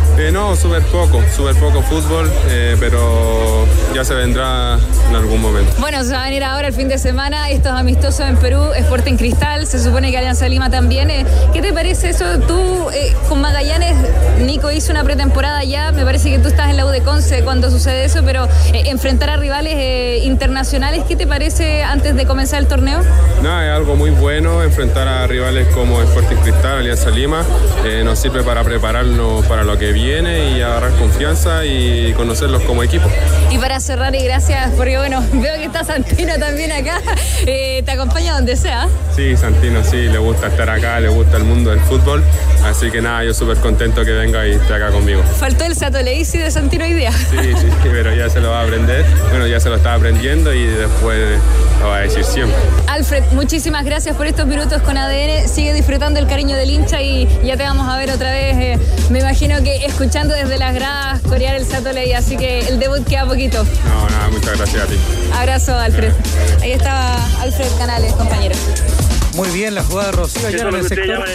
[0.17, 4.77] Eh, no, súper poco, súper poco fútbol, eh, pero ya se vendrá
[5.09, 5.71] en algún momento.
[5.79, 9.15] Bueno, se va a venir ahora el fin de semana, estos amistosos en Perú, Sporting
[9.15, 11.09] Cristal, se supone que Alianza Lima también.
[11.09, 12.25] Eh, ¿Qué te parece eso?
[12.39, 13.95] Tú eh, con Magallanes,
[14.41, 17.43] Nico hizo una pretemporada ya, me parece que tú estás en la U de Conce
[17.43, 22.67] cuando sucede eso, pero enfrentar a rivales internacionales, ¿qué te parece antes de comenzar el
[22.67, 23.01] torneo?
[23.41, 27.43] No, es algo muy bueno enfrentar a rivales como Sporting Cristal, Alianza Lima,
[28.03, 33.07] nos sirve para prepararnos para lo que viene y agarrar confianza y conocerlos como equipo.
[33.51, 36.99] Y para cerrar, y gracias, porque bueno, veo que está Santino también acá,
[37.45, 38.87] eh, te acompaña donde sea.
[39.15, 42.23] Sí, Santino sí, le gusta estar acá, le gusta el mundo del fútbol,
[42.65, 45.21] así que nada, yo súper contento que venga y esté acá conmigo.
[45.37, 47.11] Faltó el Sato Leisi de Santino hoy día.
[47.11, 50.51] Sí, sí, pero ya se lo va a aprender, bueno, ya se lo está aprendiendo
[50.51, 51.39] y después
[51.79, 52.57] lo va a decir siempre.
[52.87, 55.47] Alfred, muchísimas gracias por estos minutos con ADN.
[55.47, 58.55] Sigue disfrutando el cariño del hincha y ya te vamos a ver otra vez.
[58.57, 58.79] eh,
[59.09, 63.05] me imagino que escuchando desde las gradas corear el Sato Ley, así que el debut
[63.05, 63.63] queda poquito.
[63.85, 64.95] No, nada, muchas gracias a ti.
[65.33, 66.13] Abrazo, Alfred.
[66.61, 68.55] Ahí estaba Alfred Canales, compañero.
[69.35, 71.25] Muy bien la jugada de Rocío allá en el sector.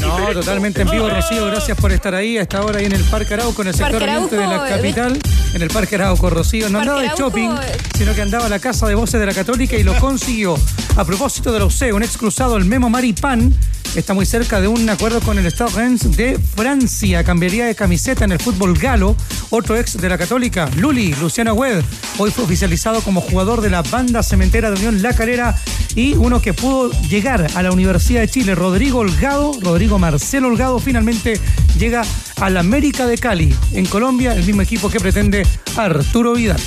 [0.00, 1.46] No, totalmente en vivo, Rocío.
[1.46, 4.00] Gracias por estar ahí a esta hora ahí en el Parque Arauco, en el sector
[4.30, 5.18] de la capital.
[5.54, 6.68] En el Parque Arauco, Rocío.
[6.68, 7.76] No andaba de shopping, eh.
[7.96, 10.56] sino que andaba a la casa de voces de la Católica y lo consiguió.
[10.96, 13.54] A propósito de la UCE, un ex cruzado, el Memo Maripán,
[13.94, 17.24] está muy cerca de un acuerdo con el Stade Reims de Francia.
[17.24, 19.16] Cambiaría de camiseta en el fútbol galo.
[19.50, 21.82] Otro ex de la Católica, Luli, Luciano Wed,
[22.18, 25.56] hoy fue oficializado como jugador de la banda cementera de Unión La Calera
[25.94, 30.80] y uno que pudo llegar a la Universidad de Chile, Rodrigo Holgado, Rodrigo Marcelo Holgado,
[30.80, 31.38] finalmente
[31.78, 32.02] llega
[32.40, 36.60] al América de Cali, en Colombia, el mismo equipo que pretende Arturo Vidal.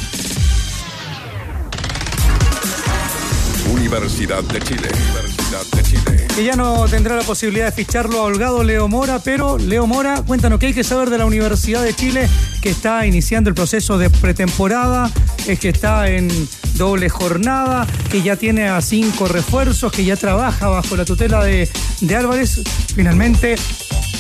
[3.74, 4.88] Universidad de Chile.
[4.88, 6.28] Universidad de Chile.
[6.34, 10.24] que ya no tendrá la posibilidad de ficharlo a Holgado Leo Mora, pero Leo Mora,
[10.26, 12.30] cuéntanos qué hay que saber de la Universidad de Chile,
[12.64, 15.12] que está iniciando el proceso de pretemporada,
[15.46, 16.30] es que está en
[16.76, 21.70] doble jornada, que ya tiene a cinco refuerzos, que ya trabaja bajo la tutela de,
[22.18, 22.62] Álvarez.
[22.96, 23.56] Finalmente,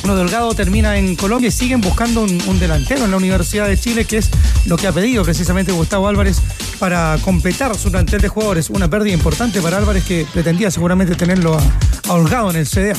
[0.03, 3.79] uno de Holgado termina en Colombia y siguen buscando un, delantero en la Universidad de
[3.79, 4.29] Chile, que es
[4.65, 6.41] lo que ha pedido precisamente Gustavo Álvarez
[6.79, 8.69] para completar su plantel de jugadores.
[8.69, 12.95] Una pérdida importante para Álvarez que pretendía seguramente tenerlo a, Holgado en el CDA.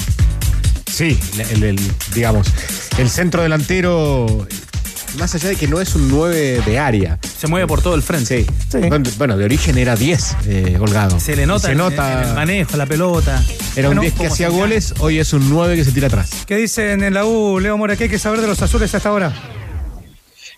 [0.90, 1.18] Sí,
[1.50, 1.78] el-
[2.14, 2.46] digamos,
[2.96, 4.46] el centro delantero,
[5.18, 7.18] más allá de que no es un 9 de área.
[7.38, 8.46] Se mueve por todo el frente.
[8.70, 8.78] Sí.
[8.88, 11.18] Bueno, bueno, de origen era 10, eh, Holgado.
[11.20, 12.22] Se le nota, Se nota.
[12.22, 13.42] en el manejo, la pelota.
[13.76, 16.30] Era un Bueno, 10 que hacía goles, hoy es un 9 que se tira atrás.
[16.46, 17.96] ¿Qué dicen en la U, Leo Mora?
[17.96, 19.32] ¿Qué hay que saber de los azules hasta ahora?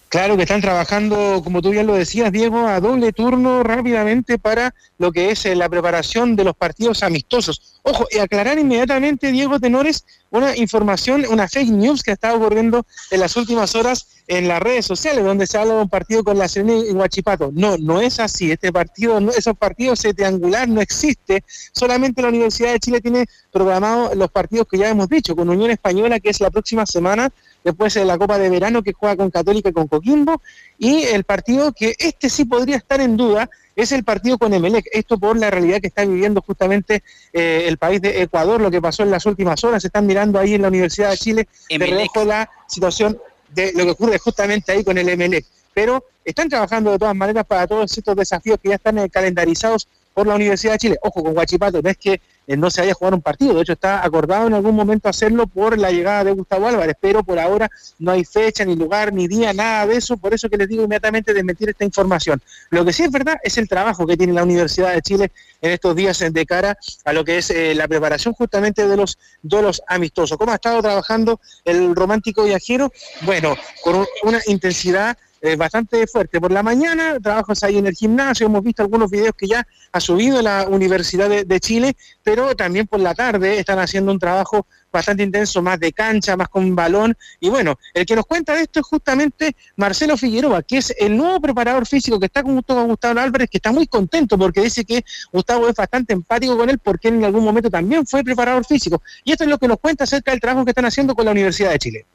[0.09, 4.73] Claro que están trabajando, como tú bien lo decías, Diego, a doble turno rápidamente para
[4.99, 7.81] lo que es eh, la preparación de los partidos amistosos.
[7.83, 13.21] Ojo, y aclarar inmediatamente, Diego Tenores, una información, una fake news que está ocurriendo en
[13.21, 16.49] las últimas horas en las redes sociales, donde se habla de un partido con la
[16.49, 17.51] Serena y Huachipato.
[17.53, 18.51] No, no es así.
[18.51, 21.45] Este partido, no, esos partidos, ese triangular no existe.
[21.73, 25.71] Solamente la Universidad de Chile tiene programado los partidos que ya hemos dicho, con Unión
[25.71, 27.31] Española, que es la próxima semana,
[27.67, 30.41] después de la Copa de Verano que juega con Católica y con Coquimbo,
[30.79, 34.87] y el partido que este sí podría estar en duda es el partido con Emelec.
[34.93, 37.03] Esto por la realidad que está viviendo justamente
[37.33, 39.83] eh, el país de Ecuador, lo que pasó en las últimas horas.
[39.83, 41.97] Se están mirando ahí en la Universidad de Chile de Emelec.
[42.15, 43.19] reojo la situación
[43.53, 45.45] de lo que ocurre justamente ahí con el Emelec.
[45.75, 49.89] Pero están trabajando de todas maneras para todos estos desafíos que ya están eh, calendarizados
[50.17, 50.99] por la Universidad de Chile.
[51.03, 53.61] Ojo con Guachipato, no es que eh, no se vaya a jugar un partido, de
[53.61, 57.39] hecho está acordado en algún momento hacerlo por la llegada de Gustavo Álvarez, pero por
[57.39, 60.69] ahora no hay fecha, ni lugar, ni día, nada de eso, por eso que les
[60.69, 62.41] digo inmediatamente desmentir esta información.
[62.71, 65.73] Lo que sí es verdad es el trabajo que tiene la Universidad de Chile en
[65.73, 69.83] estos días de cara a lo que es eh, la preparación justamente de los duelos
[69.87, 70.39] amistosos.
[70.39, 72.91] ¿Cómo ha estado trabajando el romántico viajero?
[73.23, 76.41] Bueno, con un- una intensidad eh, bastante fuerte.
[76.41, 80.01] Por la mañana, trabajos ahí en el gimnasio, hemos visto algunos videos que ya ha
[80.01, 85.23] subido la Universidad de, Chile, pero también por la tarde están haciendo un trabajo bastante
[85.23, 87.17] intenso, más de cancha, más con balón.
[87.39, 91.17] Y bueno, el que nos cuenta de esto es justamente Marcelo Figueroa, que es el
[91.17, 95.05] nuevo preparador físico que está con Gustavo Álvarez, que está muy contento porque dice que
[95.33, 99.03] Gustavo es bastante empático con él porque en algún momento también fue preparador físico.
[99.25, 101.31] Y esto es lo que nos cuenta acerca del trabajo que están haciendo con la
[101.31, 102.07] Universidad de Chile.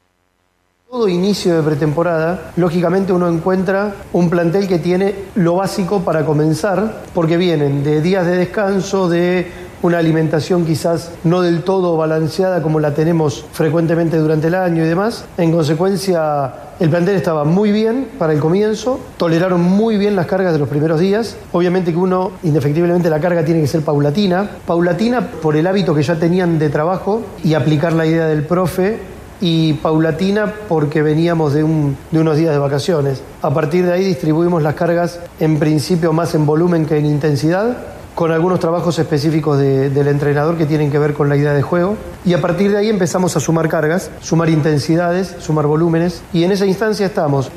[0.92, 7.04] Todo inicio de pretemporada, lógicamente uno encuentra un plantel que tiene lo básico para comenzar,
[7.14, 9.46] porque vienen de días de descanso, de
[9.80, 14.86] una alimentación quizás no del todo balanceada como la tenemos frecuentemente durante el año y
[14.86, 15.24] demás.
[15.38, 20.52] En consecuencia, el plantel estaba muy bien para el comienzo, toleraron muy bien las cargas
[20.52, 21.38] de los primeros días.
[21.52, 24.46] Obviamente que uno, indefectiblemente, la carga tiene que ser paulatina.
[24.66, 29.11] Paulatina por el hábito que ya tenían de trabajo y aplicar la idea del profe
[29.42, 33.20] y paulatina porque veníamos de, un- de unos días de vacaciones.
[33.42, 37.76] A partir de ahí distribuimos las cargas en principio más en volumen que en intensidad,
[38.14, 41.62] con algunos trabajos específicos de- del entrenador que tienen que ver con la idea de
[41.62, 41.96] juego.
[42.24, 46.22] Y a partir de ahí empezamos a sumar cargas, sumar intensidades, sumar volúmenes.
[46.32, 47.50] Y en esa instancia estamos.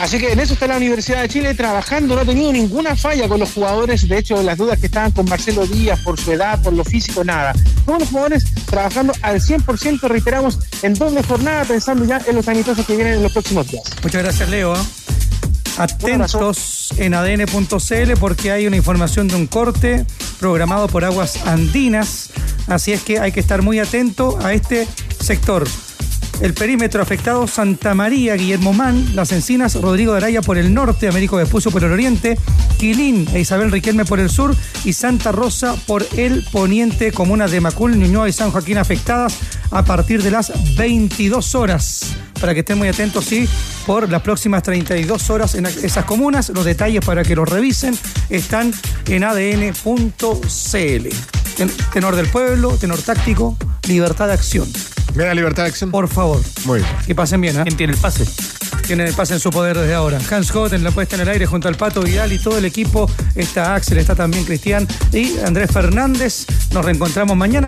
[0.00, 3.28] Así que en eso está la Universidad de Chile trabajando, no ha tenido ninguna falla
[3.28, 6.60] con los jugadores, de hecho las dudas que estaban con Marcelo Díaz por su edad,
[6.60, 7.52] por lo físico, nada.
[7.86, 12.86] Todos los jugadores trabajando al 100%, reiteramos, en doble jornada, pensando ya en los amistosos
[12.86, 13.84] que vienen en los próximos días.
[14.02, 14.74] Muchas gracias, Leo.
[14.74, 14.78] ¿eh?
[15.76, 20.06] Atentos en adn.cl porque hay una información de un corte
[20.40, 22.30] programado por Aguas Andinas.
[22.66, 24.88] Así es que hay que estar muy atento a este
[25.20, 25.68] sector.
[26.40, 31.06] El perímetro afectado Santa María, Guillermo Man, Las Encinas, Rodrigo de Araya por el norte,
[31.06, 32.36] Américo Vespucio por el oriente,
[32.78, 37.60] Quilín e Isabel Riquelme por el sur y Santa Rosa por el poniente, comunas de
[37.60, 39.34] Macul, Ñuñoa y San Joaquín afectadas
[39.70, 42.16] a partir de las 22 horas.
[42.40, 43.48] Para que estén muy atentos, sí,
[43.86, 46.48] por las próximas 32 horas en esas comunas.
[46.48, 47.96] Los detalles para que los revisen
[48.30, 48.72] están
[49.06, 51.08] en adn.cl.
[51.56, 53.56] Ten- Tenor del pueblo, tenor táctico,
[53.86, 54.68] libertad de acción.
[55.14, 55.90] ¿Me da libertad de acción?
[55.90, 56.40] Por favor.
[56.64, 56.90] Muy bien.
[57.06, 57.62] Que pasen bien, ¿eh?
[57.64, 58.24] ¿Quién tiene el pase?
[58.92, 60.18] Tienen el pase en su poder desde ahora.
[60.30, 62.66] Hans Hoth en la puesta en el aire junto al Pato Vidal y todo el
[62.66, 63.10] equipo.
[63.34, 66.44] Está Axel, está también Cristian y Andrés Fernández.
[66.74, 67.66] Nos reencontramos mañana.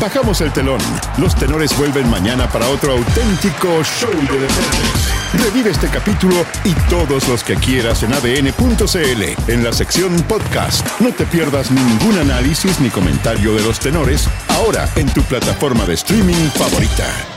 [0.00, 0.80] Bajamos el telón.
[1.18, 5.44] Los tenores vuelven mañana para otro auténtico show de deportes.
[5.44, 10.84] Revive este capítulo y todos los que quieras en adn.cl en la sección podcast.
[10.98, 15.94] No te pierdas ningún análisis ni comentario de los tenores ahora en tu plataforma de
[15.94, 17.35] streaming favorita.